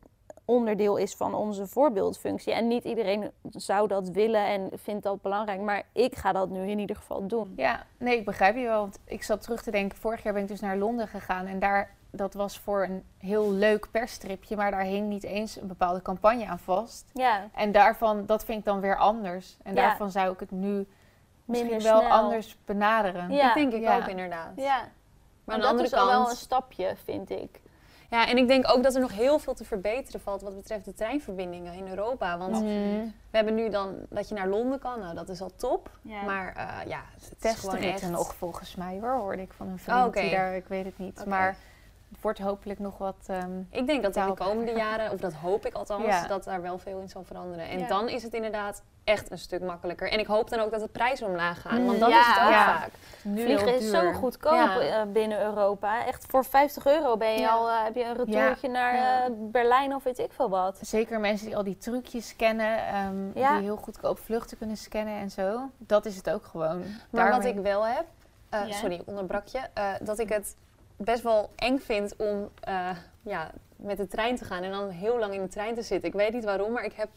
[0.45, 2.53] onderdeel is van onze voorbeeldfunctie.
[2.53, 5.61] En niet iedereen zou dat willen en vindt dat belangrijk.
[5.61, 7.53] Maar ik ga dat nu in ieder geval doen.
[7.57, 8.81] Ja, nee, ik begrijp je wel.
[8.81, 11.47] Want ik zat terug te denken, vorig jaar ben ik dus naar Londen gegaan.
[11.47, 14.57] En daar, dat was voor een heel leuk persstripje.
[14.57, 17.11] Maar daar hing niet eens een bepaalde campagne aan vast.
[17.15, 19.57] Ja, En daarvan, dat vind ik dan weer anders.
[19.63, 19.81] En Ja.
[19.87, 20.87] daarvan zou ik het nu
[21.45, 22.13] misschien minder wel snel.
[22.13, 23.31] anders benaderen.
[23.31, 23.45] Ja.
[23.47, 23.97] Dat denk ik Ja.
[23.97, 24.53] ook inderdaad.
[24.57, 24.89] Ja, Maar
[25.45, 27.61] maar aan de dat andere is al wel een stapje, vind ik.
[28.11, 30.85] Ja, en ik denk ook dat er nog heel veel te verbeteren valt wat betreft
[30.85, 32.39] de treinverbindingen in Europa.
[32.39, 32.63] Want Mhm.
[33.31, 35.91] we hebben nu dan dat je naar Londen kan, nou dat is al top.
[36.03, 36.23] Ja.
[36.23, 38.11] Maar eh, ja, het is Testen gewoon echt...
[38.11, 40.21] nog volgens mij hoor, hoorde ik van een vriend Oh, oké.
[40.21, 41.21] die daar, ik weet het niet.
[41.21, 41.29] Oké.
[41.29, 41.57] Maar
[42.21, 43.17] wordt hopelijk nog wat...
[43.27, 46.27] ehm, Ik denk dat in de komende jaren, of dat hoop ik althans, Ja.
[46.27, 47.69] dat daar wel veel in zal veranderen.
[47.69, 47.87] En Ja.
[47.87, 50.11] dan is het inderdaad echt een stuk makkelijker.
[50.11, 52.21] En ik hoop dan ook dat de prijzen omlaag gaan, want dat ja.
[52.21, 52.65] is het ook Ja.
[52.79, 52.91] vaak.
[53.23, 54.81] nu Vliegen is zo goedkoop Ja.
[54.81, 56.07] eh, binnen Europa.
[56.07, 57.51] Echt voor 50 euro ben je Ja.
[57.51, 60.79] al, eh, heb je een retourtje naar eh, Berlijn of weet ik veel wat.
[60.81, 63.55] Zeker mensen die al die trucjes kennen, ehm, Ja.
[63.55, 65.61] die heel goedkoop vluchten kunnen scannen en zo.
[65.77, 66.85] Dat is het ook gewoon.
[67.11, 68.05] Maar wat ik wel heb,
[68.49, 68.73] eh, Ja.
[68.75, 70.57] sorry, ik onderbrak je, eh, dat ik het
[71.05, 72.91] best wel eng vind om eh,
[73.23, 76.09] ja, met de trein te gaan en dan heel lang in de trein te zitten.
[76.09, 77.09] Ik weet niet waarom, maar ik heb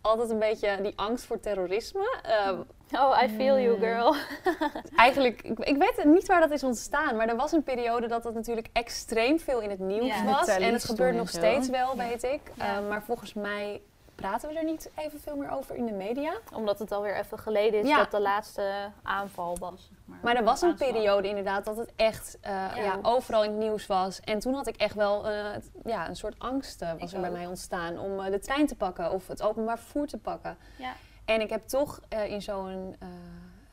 [0.00, 2.18] altijd een beetje die angst voor terrorisme.
[2.22, 2.52] Eh,
[3.00, 3.80] Oh, I feel you, Mm.
[3.82, 4.14] girl.
[4.96, 8.22] Eigenlijk, ik, ik weet niet waar dat is ontstaan, maar er was een periode dat
[8.22, 10.24] dat natuurlijk extreem veel in het nieuws Ja.
[10.24, 10.46] was.
[10.48, 12.08] En het gebeurt nog steeds wel, Ja.
[12.08, 12.40] weet ik.
[12.54, 12.76] Ja.
[12.78, 13.80] Eh, maar volgens mij
[14.22, 16.32] praten we er niet evenveel meer over in de media.
[16.54, 17.96] Omdat het alweer even geleden is Ja.
[17.96, 19.86] dat de laatste aanval was.
[19.88, 20.18] Zeg maar.
[20.22, 22.98] Maar er was een periode inderdaad dat het echt eh, ja.
[23.02, 24.20] overal in het nieuws was.
[24.20, 25.44] En toen had ik echt wel eh,
[25.84, 27.36] ja, een soort angst eh, was Ik er bij ook.
[27.36, 30.56] mij ontstaan om de trein te pakken of het openbaar vervoer te pakken.
[30.78, 30.92] Ja.
[31.24, 32.96] En ik heb toch in zo'n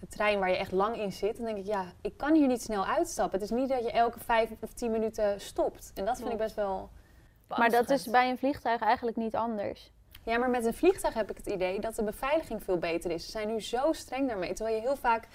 [0.09, 2.61] trein waar je echt lang in zit, dan denk ik, ja, ik kan hier niet
[2.61, 3.39] snel uitstappen.
[3.39, 5.91] Het is niet dat je elke vijf of tien minuten stopt.
[5.95, 6.89] En dat vind ik best wel...
[7.47, 9.91] Maar dat is bij een vliegtuig eigenlijk niet anders.
[10.23, 13.25] Ja, maar met een vliegtuig heb ik het idee dat de beveiliging veel beter is.
[13.25, 14.53] Ze zijn nu zo streng daarmee.
[14.53, 15.27] Terwijl je heel vaak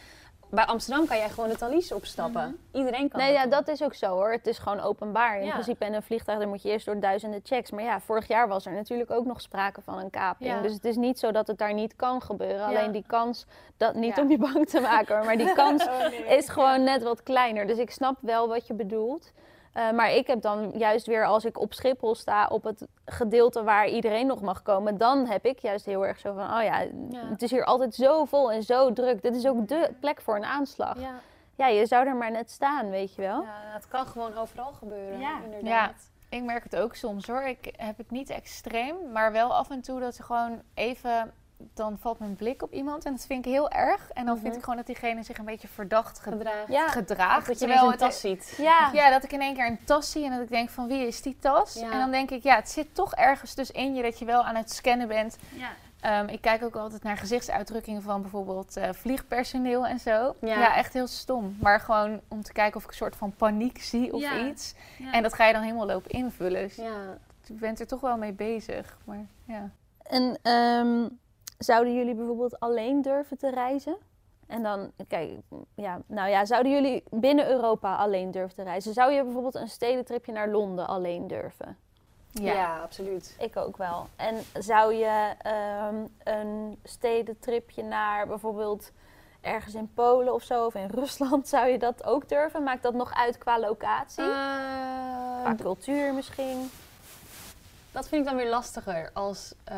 [0.51, 2.59] bij Amsterdam kan jij gewoon de Thalys opstappen.
[2.73, 3.51] Iedereen kan Nee, ja, doen.
[3.51, 4.31] dat is ook zo hoor.
[4.33, 5.39] Het is gewoon openbaar.
[5.39, 5.53] In Ja.
[5.53, 7.71] principe in een vliegtuig dan moet je eerst door duizenden checks.
[7.71, 10.51] Maar ja, vorig jaar was er natuurlijk ook nog sprake van een kaping.
[10.51, 10.61] Ja.
[10.61, 12.65] Dus het is niet zo dat het daar niet kan gebeuren.
[12.67, 15.99] Alleen die kans, dat, niet om je bang te maken hoor, maar die kans Oh,
[16.09, 16.25] nee.
[16.37, 17.67] is gewoon net wat kleiner.
[17.67, 19.33] Dus ik snap wel wat je bedoelt.
[19.75, 23.63] Eh, maar ik heb dan juist weer, als ik op Schiphol sta, op het gedeelte
[23.65, 26.81] waar iedereen nog mag komen, dan heb ik juist heel erg zo van, oh ja,
[27.11, 27.27] Ja.
[27.29, 29.23] het is hier altijd zo vol en zo druk.
[29.23, 31.01] Dit is ook de plek voor een aanslag.
[31.01, 31.15] Ja,
[31.57, 31.67] Ja.
[31.67, 33.43] je zou er maar net staan, weet je wel.
[33.43, 35.19] ja, het kan gewoon overal gebeuren.
[35.21, 35.39] Ja.
[35.45, 36.11] inderdaad.
[36.29, 37.43] Ik merk het ook soms hoor.
[37.43, 41.33] Ik heb het niet extreem, maar wel af en toe dat ze gewoon even.
[41.75, 44.11] Dan valt mijn blik op iemand en dat vind ik heel erg.
[44.11, 44.57] En dan vind Mhm.
[44.57, 46.21] ik gewoon dat diegene zich een beetje verdacht.
[46.69, 47.47] Ja, gedraagt.
[47.47, 48.55] Dat je ineens een het- tas ziet.
[48.59, 48.91] ja.
[48.93, 51.07] Ja, dat ik in één keer een tas zie en dat ik denk van wie
[51.07, 51.75] is die tas?
[51.75, 51.91] Ja.
[51.93, 54.45] En dan denk ik, ja, het zit toch ergens dus in je dat je wel
[54.45, 55.37] aan het scannen bent.
[56.01, 60.35] Ehm, ik kijk ook altijd naar gezichtsuitdrukkingen van bijvoorbeeld eh, vliegpersoneel en zo.
[60.41, 60.59] Ja.
[60.59, 60.77] Ja.
[60.77, 61.57] echt heel stom.
[61.61, 64.39] Maar gewoon om te kijken of ik een soort van paniek zie of Ja.
[64.39, 64.75] iets.
[65.13, 66.63] En dat ga je dan helemaal lopen invullen.
[66.63, 67.19] Dus Ja.
[67.45, 68.99] je bent er toch wel mee bezig.
[69.05, 69.71] Maar ja.
[70.03, 71.09] En ehm,
[71.65, 73.97] zouden jullie bijvoorbeeld alleen durven te reizen?
[74.47, 75.31] En dan, kijk,
[75.75, 78.93] ja, nou ja, zouden jullie binnen Europa alleen durven te reizen?
[78.93, 81.77] Zou je bijvoorbeeld een stedentripje naar Londen alleen durven?
[82.31, 82.81] Ja.
[82.81, 83.37] absoluut.
[83.39, 84.07] Ik ook wel.
[84.17, 88.93] En zou je ehm, een stedentripje naar bijvoorbeeld
[89.41, 92.63] ergens in Polen of zo, of in Rusland, zou je dat ook durven?
[92.63, 94.25] Maakt dat nog uit qua locatie?
[94.25, 94.31] Eh,
[95.43, 96.71] qua cultuur misschien?
[97.95, 99.77] dat vind ik dan weer lastiger als, eh,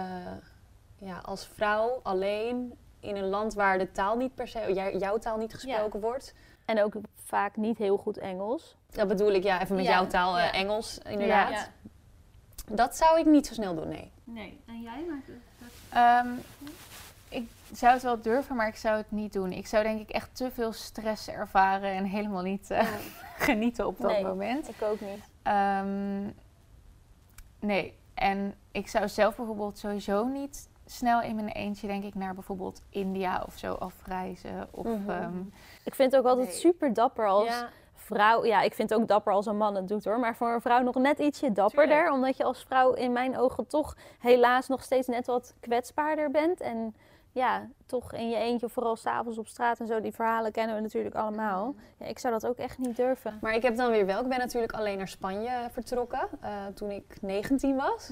[0.98, 5.36] ja, als vrouw alleen in een land waar de taal niet per se, jouw taal
[5.38, 6.34] niet gesproken wordt.
[6.64, 6.94] En ook
[7.24, 8.76] vaak niet heel goed Engels.
[8.90, 10.54] Dat bedoel ik, ja, even met Ja, jouw taal, eh.
[10.54, 11.50] Engels inderdaad.
[11.50, 11.66] Ja.
[12.70, 14.12] Dat zou ik niet zo snel doen, nee.
[14.24, 14.60] Nee.
[14.66, 15.36] En jij maakt het?
[15.88, 16.28] Ehm,
[17.28, 19.52] ik zou het wel durven, maar ik zou het niet doen.
[19.52, 22.86] Ik zou denk ik echt te veel stress ervaren en helemaal niet eh,
[23.48, 24.24] genieten op dat Nee.
[24.24, 24.68] moment.
[24.68, 25.24] Ik ook niet.
[25.42, 26.22] Ehm,
[27.60, 32.34] nee, en ik zou zelf bijvoorbeeld sowieso niet snel in mijn eentje, denk ik, naar
[32.34, 34.68] bijvoorbeeld India of zo afreizen.
[34.70, 35.10] Of, Mhm.
[35.10, 35.38] ehm,
[35.84, 36.56] Ik vind het ook altijd Nee.
[36.56, 37.68] super dapper als Ja.
[37.94, 38.44] vrouw.
[38.44, 40.20] Ja, ik vind het ook dapper als een man het doet hoor.
[40.20, 41.94] Maar voor een vrouw nog net ietsje dapperder.
[41.96, 42.14] Tuurlijk.
[42.14, 46.60] Omdat je als vrouw in mijn ogen toch helaas nog steeds net wat kwetsbaarder bent.
[46.60, 46.94] En
[47.32, 50.00] ja, toch in je eentje, vooral s'avonds op straat en zo.
[50.00, 51.74] Die verhalen kennen we natuurlijk allemaal.
[51.98, 53.38] Ja, ik zou dat ook echt niet durven.
[53.40, 56.90] Maar ik heb dan weer wel, ik ben natuurlijk alleen naar Spanje vertrokken eh, toen
[56.90, 58.10] ik 19 was.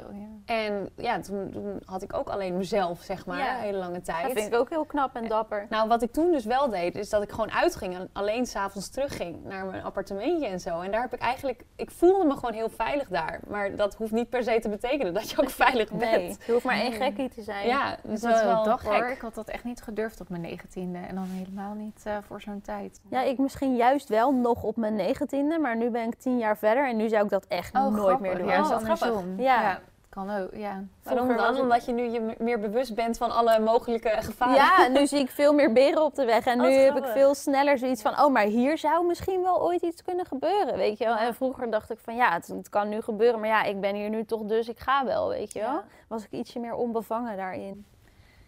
[0.00, 0.54] Zo, ja.
[0.54, 3.54] En ja, toen, toen had ik ook alleen mezelf, zeg maar, Ja.
[3.54, 4.22] een hele lange tijd.
[4.22, 5.66] Dat vind ik ook heel knap en dapper.
[5.70, 8.88] Nou, wat ik toen dus wel deed, is dat ik gewoon uitging en alleen s'avonds
[8.90, 10.80] terugging naar mijn appartementje en zo.
[10.80, 13.40] En daar heb ik eigenlijk, ik voelde me gewoon heel veilig daar.
[13.48, 16.00] Maar dat hoeft niet per se te betekenen dat je ook veilig bent.
[16.00, 17.66] Nee, je hoeft maar één gekkie te zijn.
[17.66, 18.90] Ja, dus Dat is wel dapper.
[18.90, 19.10] dapper.
[19.10, 20.98] Ik had dat echt niet gedurfd op mijn negentiende.
[20.98, 23.00] En dan helemaal niet eh, voor zo'n tijd.
[23.10, 26.56] Ja, ik misschien juist wel nog op mijn negentiende, maar nu ben ik tien jaar
[26.58, 28.46] verder en nu zou ik dat echt nooit meer doen.
[28.46, 29.22] Ja, Oh, dat is wat grappig.
[29.36, 29.80] Ja.
[30.16, 30.84] Kan ook, ja.
[31.02, 31.60] Waarom dan?
[31.60, 34.54] Omdat je nu je meer bewust bent van alle mogelijke gevaren.
[34.54, 36.46] Ja, nu zie ik veel meer beren op de weg.
[36.46, 38.20] En Oh, nu heb ik veel sneller zoiets van...
[38.20, 41.16] oh, maar hier zou misschien wel ooit iets kunnen gebeuren, weet je wel.
[41.16, 43.40] En vroeger dacht ik van, ja, het, het kan nu gebeuren...
[43.40, 45.72] maar ja, ik ben hier nu toch, dus ik ga wel, weet je wel.
[45.72, 45.84] Ja.
[46.08, 47.86] Was ik ietsje meer onbevangen daarin.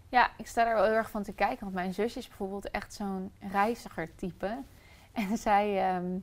[0.09, 1.61] Ja, ik sta daar wel heel erg van te kijken.
[1.61, 4.57] Want mijn zusje is bijvoorbeeld echt zo'n reiziger-type.
[5.13, 6.19] En zij ehm,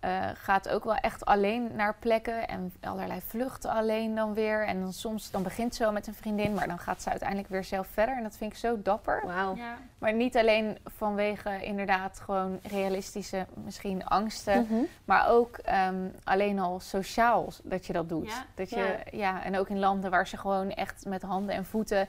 [0.00, 2.48] eh, gaat ook wel echt alleen naar plekken.
[2.48, 4.66] En allerlei vluchten alleen dan weer.
[4.66, 6.54] En dan soms dan begint ze wel met een vriendin.
[6.54, 8.16] Maar dan gaat ze uiteindelijk weer zelf verder.
[8.16, 9.22] En dat vind ik zo dapper.
[9.26, 9.56] Wauw.
[9.98, 14.66] Maar niet alleen vanwege inderdaad gewoon realistische misschien angsten.
[14.70, 14.82] Mhm.
[15.04, 18.30] Maar ook ehm, alleen al sociaal dat je dat doet.
[18.30, 18.44] Ja.
[18.54, 19.44] Dat je, ja.
[19.44, 22.08] en ook in landen waar ze gewoon echt met handen en voeten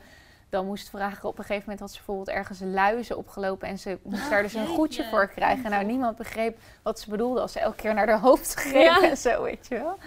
[0.50, 1.30] dan moest vragen.
[1.30, 4.54] Op een gegeven moment had ze bijvoorbeeld ergens luizen opgelopen en ze moest daar dus
[4.54, 5.70] een goedje voor krijgen.
[5.72, 9.18] Nou, niemand begreep wat ze bedoelde als ze elke keer naar haar hoofd greep en
[9.18, 9.98] zo, weet je wel.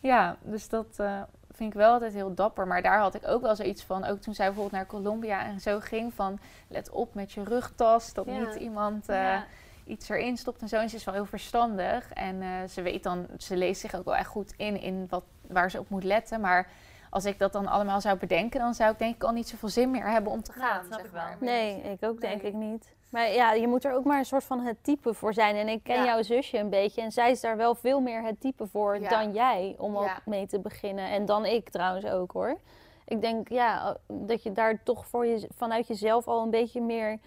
[0.00, 1.20] Ja, dus dat eh,
[1.50, 2.66] vind ik wel altijd heel dapper.
[2.66, 5.60] Maar daar had ik ook wel zoiets van, ook toen zij bijvoorbeeld naar Colombia en
[5.60, 6.38] zo ging, van
[6.68, 8.38] let op met je rugtas, dat Ja.
[8.38, 9.08] niet iemand...
[9.08, 9.40] eh,
[9.84, 10.76] iets erin stopt en zo.
[10.76, 12.12] En ze is wel heel verstandig.
[12.12, 15.22] En eh, ze weet dan, ze leest zich ook wel echt goed in, in wat,
[15.48, 16.40] waar ze op moet letten.
[16.40, 16.68] Maar
[17.10, 19.68] als ik dat dan allemaal zou bedenken, dan zou ik denk ik al niet zoveel
[19.68, 20.84] zin meer hebben om te gaan.
[20.84, 21.22] snap zeg ik wel.
[21.22, 21.36] maar.
[21.40, 22.50] Nee, ik ook denk Nee.
[22.52, 22.94] ik niet.
[23.10, 25.56] Maar ja, je moet er ook maar een soort van het type voor zijn.
[25.56, 26.04] En ik ken Ja.
[26.04, 27.02] jouw zusje een beetje.
[27.02, 29.08] En zij is daar wel veel meer het type voor Ja.
[29.08, 29.74] dan jij.
[29.78, 30.00] Om Ja.
[30.00, 31.10] ook mee te beginnen.
[31.10, 32.56] En dan ik trouwens ook hoor.
[33.04, 37.18] Ik denk ja, dat je daar toch voor je, vanuit jezelf al een beetje meer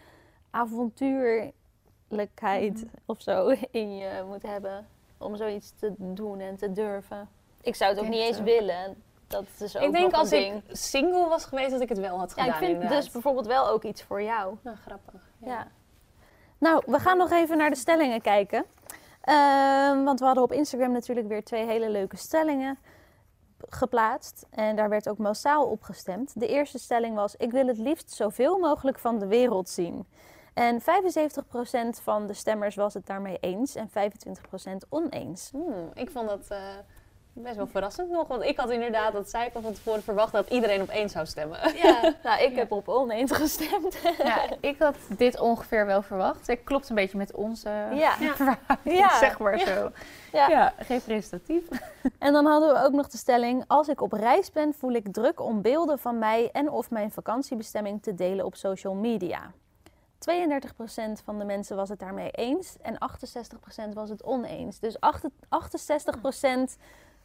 [0.49, 2.85] avontuurlijkheid Mhm.
[3.05, 4.87] of zo in je moet hebben.
[5.17, 7.29] Om zoiets te doen en te durven.
[7.61, 8.45] Ik zou het ook niet eens ook.
[8.45, 9.03] willen.
[9.29, 12.33] Dat is ook Ik denk als ik single was geweest, dat ik het wel had
[12.35, 13.01] Ja, gedaan ik vind inderdaad.
[13.01, 14.55] dus bijvoorbeeld wel ook iets voor jou.
[14.61, 15.21] Nou, grappig.
[15.37, 15.67] Ja.
[16.57, 18.65] Nou, we gaan nog even naar de stellingen kijken.
[19.21, 22.77] Ehm, want we hadden op Instagram natuurlijk weer twee hele leuke stellingen
[23.69, 24.45] geplaatst.
[24.49, 26.39] En daar werd ook massaal op gestemd.
[26.39, 30.07] De eerste stelling was: Ik wil het liefst zoveel mogelijk van de wereld zien.
[30.53, 30.83] En 75%
[32.01, 35.49] van de stemmers was het daarmee eens en 25% oneens.
[35.51, 36.57] Hmm, ik vond dat eh,
[37.41, 38.27] best wel verrassend nog.
[38.27, 41.09] Want ik had inderdaad, dat zei ik al van tevoren, verwacht dat iedereen op één
[41.09, 41.59] zou stemmen.
[41.75, 43.97] Ja, nou, ik heb op oneens gestemd.
[44.23, 46.47] Ja, ik had dit ongeveer wel verwacht.
[46.47, 48.11] Het klopt een beetje met onze Ja.
[48.35, 49.17] verhouding, Ja.
[49.17, 49.91] zeg maar zo.
[50.31, 50.49] Ja.
[50.49, 51.63] Ja, representatief.
[52.19, 55.13] En dan hadden we ook nog de stelling: Als ik op reis ben, voel ik
[55.13, 59.51] druk om beelden van mij en of mijn vakantiebestemming te delen op social media.
[60.19, 62.97] 32% van de mensen was het daarmee eens en
[63.89, 64.79] 68% was het oneens.
[64.79, 64.99] Dus 68%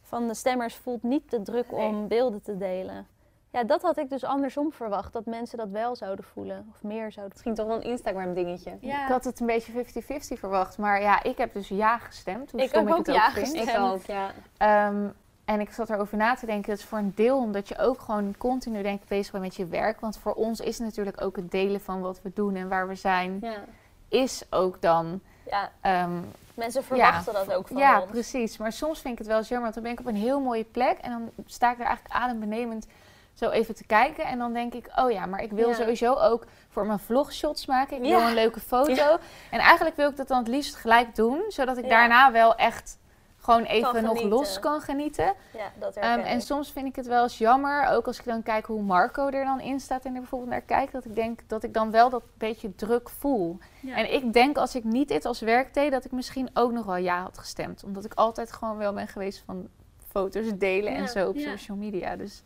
[0.07, 3.07] van de stemmers voelt niet de druk om beelden te delen.
[3.51, 7.11] Ja, dat had ik dus andersom verwacht, dat mensen dat wel zouden voelen of meer
[7.11, 8.77] zouden Misschien toch wel een Instagram dingetje.
[8.79, 10.77] Ik had het een beetje 50-50 verwacht.
[10.77, 12.51] Maar ja, ik heb dus ja gestemd.
[12.51, 13.47] Hoe Ik heb ik ook het ja vind.
[13.47, 13.69] gestemd.
[13.69, 14.31] Ik ook, ja.
[14.57, 15.07] Ehm,
[15.45, 16.69] en ik zat erover na te denken.
[16.69, 19.55] Dat is voor een deel omdat je ook gewoon continu denk ik, bezig bent met
[19.55, 19.99] je werk.
[19.99, 22.95] Want voor ons is natuurlijk ook het delen van wat we doen en waar we
[22.95, 23.37] zijn.
[23.41, 23.63] ja.
[24.07, 25.21] Is ook dan...
[25.49, 26.11] Ja, ehm,
[26.55, 28.11] mensen verwachten dat ook van ja, ons.
[28.11, 28.57] precies.
[28.57, 29.71] Maar soms vind ik het wel eens jammer.
[29.71, 30.97] Want dan ben ik op een heel mooie plek.
[31.01, 32.87] En dan sta ik er eigenlijk adembenemend
[33.33, 34.25] zo even te kijken.
[34.25, 35.75] En dan denk ik, oh ja, maar ik wil Ja.
[35.75, 37.97] sowieso ook voor mijn vlog shots maken.
[37.97, 38.17] Ik Ja.
[38.17, 39.17] wil een leuke foto.
[39.51, 41.43] En eigenlijk wil ik dat dan het liefst gelijk doen.
[41.47, 42.97] Zodat ik daarna wel echt
[43.45, 45.33] gewoon even nog los kan genieten.
[45.53, 48.43] Ja, dat Ehm, en soms vind ik het wel eens jammer, ook als ik dan
[48.43, 51.39] kijk hoe Marco er dan in staat en er bijvoorbeeld naar kijkt, dat ik denk
[51.47, 53.57] dat ik dan wel dat beetje druk voel.
[53.81, 53.95] Ja.
[53.95, 56.85] En ik denk als ik niet dit als werk deed, dat ik misschien ook nog
[56.85, 57.83] wel ja had gestemd.
[57.83, 59.67] Omdat ik altijd gewoon wel ben geweest van
[60.07, 61.49] foto's delen Ja, en zo op ja.
[61.49, 62.15] social media.
[62.15, 62.43] Dus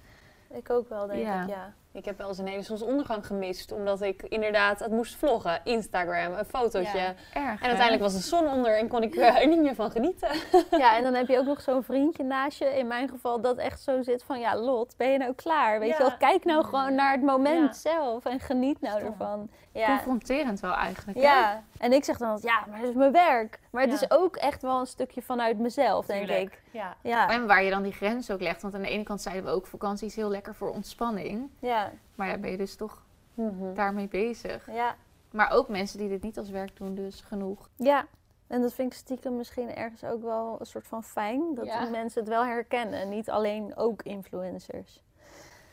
[0.54, 1.44] Ik ook wel, denk Ja.
[1.44, 1.74] ik, ja.
[2.00, 3.72] Ik heb wel eens een hele zonsondergang gemist.
[3.72, 5.62] Omdat ik inderdaad het moest vloggen.
[5.64, 6.98] Instagram, een fotootje.
[6.98, 7.14] Ja.
[7.34, 7.62] erg.
[7.62, 10.30] En uiteindelijk was de zon onder en kon ik er niet meer van genieten.
[10.72, 12.66] Ja, en dan heb je ook nog zo'n vriendje naast je.
[12.66, 14.40] In mijn geval dat echt zo zit van...
[14.40, 15.80] Ja, Lot, ben je nou klaar?
[15.80, 15.96] Weet Ja.
[15.98, 17.92] je wel, kijk nou gewoon naar het moment Ja.
[17.92, 18.26] zelf.
[18.26, 19.10] En geniet nou Stom.
[19.12, 19.50] ervan.
[19.72, 19.88] Ja.
[19.88, 21.18] confronterend wel eigenlijk.
[21.18, 21.24] hè?
[21.24, 23.60] Ja, en ik zeg dan altijd, ja, maar het is mijn werk.
[23.72, 23.98] Maar het Ja.
[24.02, 26.52] is ook echt wel een stukje vanuit mezelf, denk Tuurlijk.
[26.54, 26.62] ik.
[26.72, 26.96] Ja.
[27.04, 28.62] Ja, En waar je dan die grens ook legt.
[28.62, 31.50] Want aan de ene kant zeiden we ook, vakantie is heel lekker voor ontspanning.
[31.60, 33.74] ja, Maar ja, ben je dus toch Mhm.
[33.74, 34.72] daarmee bezig.
[34.72, 34.96] ja.
[35.32, 37.70] Maar ook mensen die dit niet als werk doen, dus genoeg.
[37.76, 38.06] Ja,
[38.48, 41.56] en dat vind ik stiekem misschien ergens ook wel een soort van fijn.
[41.56, 41.80] Dat Ja.
[41.82, 43.10] die mensen het wel herkennen.
[43.10, 45.02] Niet alleen ook influencers.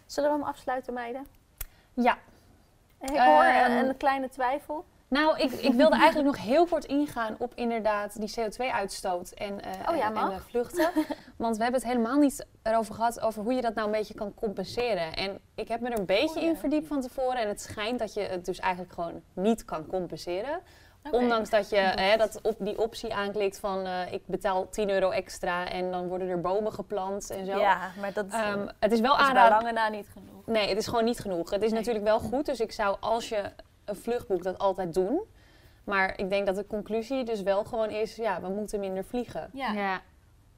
[0.07, 1.27] Zullen we hem afsluiten, meiden?
[1.95, 2.19] ja.
[3.01, 4.85] Ik hoor Ehm, een, een kleine twijfel.
[5.09, 9.71] Nou, ik, ik wilde eigenlijk nog heel kort ingaan op inderdaad die CO2-uitstoot en, eh,
[9.91, 10.91] Oh ja, en- en de vluchten.
[11.37, 14.15] Want we hebben het helemaal niet erover gehad over hoe je dat nou een beetje
[14.15, 15.15] kan compenseren.
[15.15, 16.49] En ik heb me er een beetje Oh ja.
[16.49, 17.37] in verdiept van tevoren.
[17.41, 20.61] En het schijnt dat je het dus eigenlijk gewoon niet kan compenseren.
[21.11, 21.77] Ondanks dat je
[22.07, 26.09] hè, dat op die optie aanklikt van eh, ik betaal 10 euro extra en dan
[26.09, 27.59] worden er bomen geplant en zo.
[27.59, 29.59] Ja, maar dat Ehm, het is wel is bij aanraden.
[29.59, 30.47] lange na niet genoeg.
[30.47, 31.51] Nee, het is gewoon niet genoeg.
[31.51, 31.79] Het is Nee.
[31.79, 33.43] natuurlijk wel goed, dus ik zou als je
[33.87, 35.23] een vlucht boekt dat altijd doen.
[35.85, 39.51] Maar ik denk dat de conclusie dus wel gewoon is, ja, we moeten minder vliegen.
[39.53, 39.73] Ja.
[39.73, 40.03] Ja.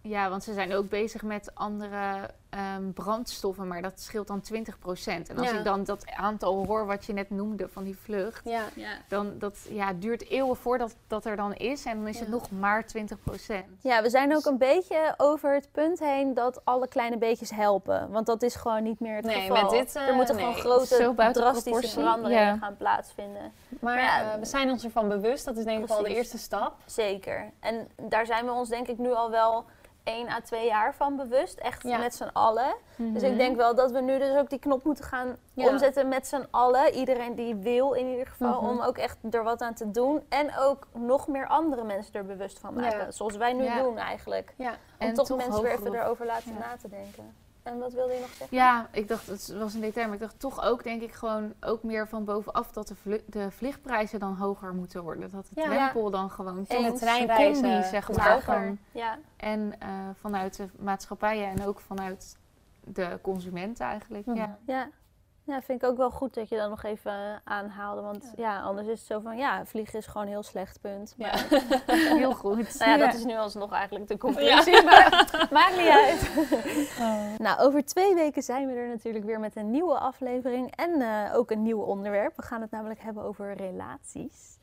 [0.02, 5.28] ja, want ze zijn ook bezig met andere ehm, brandstoffen, maar dat scheelt dan 20%.
[5.28, 5.58] En als Ja.
[5.58, 8.62] ik dan dat aantal hoor wat je net noemde van die vlucht, Ja.
[9.08, 12.50] dan dat ja, duurt eeuwen voordat dat er dan is en dan is het nog
[12.50, 13.64] maar 20%.
[13.80, 18.10] Ja, we zijn ook een beetje over het punt heen dat alle kleine beetjes helpen.
[18.10, 19.62] Want dat is gewoon niet meer het Nee, geval.
[19.62, 20.44] met dit, eh, er moeten nee.
[20.44, 22.56] gewoon grote, drastische veranderingen Ja.
[22.56, 23.52] gaan plaatsvinden.
[23.80, 26.74] Maar eh, we zijn ons ervan bewust, dat is denk ik wel de eerste stap.
[26.86, 27.50] Zeker.
[27.60, 29.64] En daar zijn we ons denk ik nu al wel
[30.08, 31.58] één à twee jaar van bewust.
[31.58, 31.98] Echt Ja.
[31.98, 32.74] met z'n allen.
[32.96, 33.30] Dus Mhm.
[33.32, 35.68] ik denk wel dat we nu dus ook die knop moeten gaan Ja.
[35.68, 36.92] omzetten met z'n allen.
[36.94, 38.60] Iedereen die wil in ieder geval.
[38.62, 38.70] Mhm.
[38.70, 40.22] Om ook echt er wat aan te doen.
[40.28, 42.98] En ook nog meer andere mensen er bewust van maken.
[42.98, 43.10] Ja.
[43.10, 44.54] Zoals wij nu doen eigenlijk.
[44.56, 44.70] Ja.
[44.70, 47.34] Om En toch, toch mensen weer even erover laten na te denken.
[47.68, 48.56] En wat wilde je nog zeggen?
[48.56, 51.52] Ja, ik dacht, het was een detail, maar ik dacht toch ook, denk ik, gewoon
[51.60, 55.30] ook meer van bovenaf dat de, de vliegprijzen dan hoger moeten worden.
[55.30, 55.64] Dat het Ja.
[55.70, 58.12] drempel dan gewoon En de treinreizen combi, zeg
[58.46, 58.76] maar.
[58.92, 59.18] Ja.
[59.36, 59.88] en eh,
[60.20, 62.36] vanuit de maatschappijen en ook vanuit
[62.84, 64.26] de consumenten eigenlijk.
[64.34, 64.58] Ja.
[64.66, 64.88] Ja.
[65.48, 68.00] Ja, vind ik ook wel goed dat je dat nog even aanhaalde.
[68.00, 68.60] Want ja.
[68.60, 71.14] anders is het zo van, ja, vliegen is gewoon een heel slecht punt.
[71.16, 71.26] Ja.
[71.26, 72.78] Maar, Heel goed.
[72.78, 74.84] nou ja, dat is nu alsnog eigenlijk de conclusie.
[74.84, 76.30] Maar maakt niet uit.
[77.38, 80.76] Nou, over twee weken zijn we er natuurlijk weer met een nieuwe aflevering.
[80.76, 82.36] En eh, ook een nieuw onderwerp.
[82.36, 84.58] We gaan het namelijk hebben over relaties.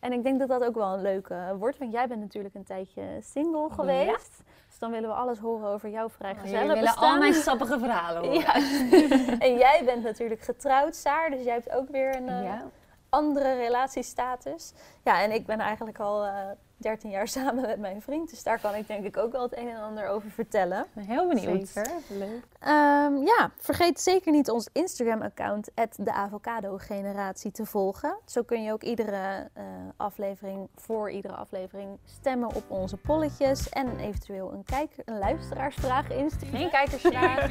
[0.00, 1.78] En ik denk dat dat ook wel een leuke wordt.
[1.78, 4.42] Want jij bent natuurlijk een tijdje single geweest.
[4.80, 8.40] Dan willen we alles horen over jouw Jullie vrijgezellen willen al mijn sappige verhalen horen.
[8.40, 8.54] Ja.
[9.46, 11.30] en jij bent natuurlijk getrouwd, Saar.
[11.30, 12.62] Dus jij hebt ook weer een, eh, Ja.
[13.08, 14.72] andere relatiestatus.
[15.04, 16.32] Ja, en ik ben eigenlijk al eh
[16.76, 18.30] 13 jaar samen met mijn vriend.
[18.30, 20.80] Dus daar kan ik denk ik ook wel het een en ander over vertellen.
[20.80, 21.68] Ik ben heel benieuwd.
[21.68, 22.44] Zeker, leuk.
[22.60, 28.18] Ehm, ja, vergeet zeker niet ons Instagram-account, de Avocado Generatie, te volgen.
[28.26, 29.64] Zo kun je ook iedere eh,
[29.96, 33.68] aflevering, voor iedere aflevering, stemmen op onze polletjes.
[33.68, 36.58] En eventueel een, kijker, een luisteraarsvraag insturen.
[36.58, 37.50] Geen kijkersvraag.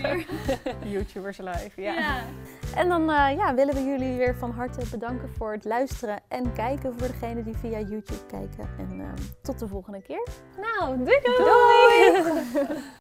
[0.93, 2.24] YouTubers live, ja.
[2.76, 6.53] En dan eh, ja, willen we jullie weer van harte bedanken voor het luisteren en
[6.53, 8.70] kijken voor degenen die via YouTube kijken.
[8.78, 10.28] En ehm, tot de volgende keer.
[10.57, 12.24] Nou, doei doei!
[12.24, 12.78] doei.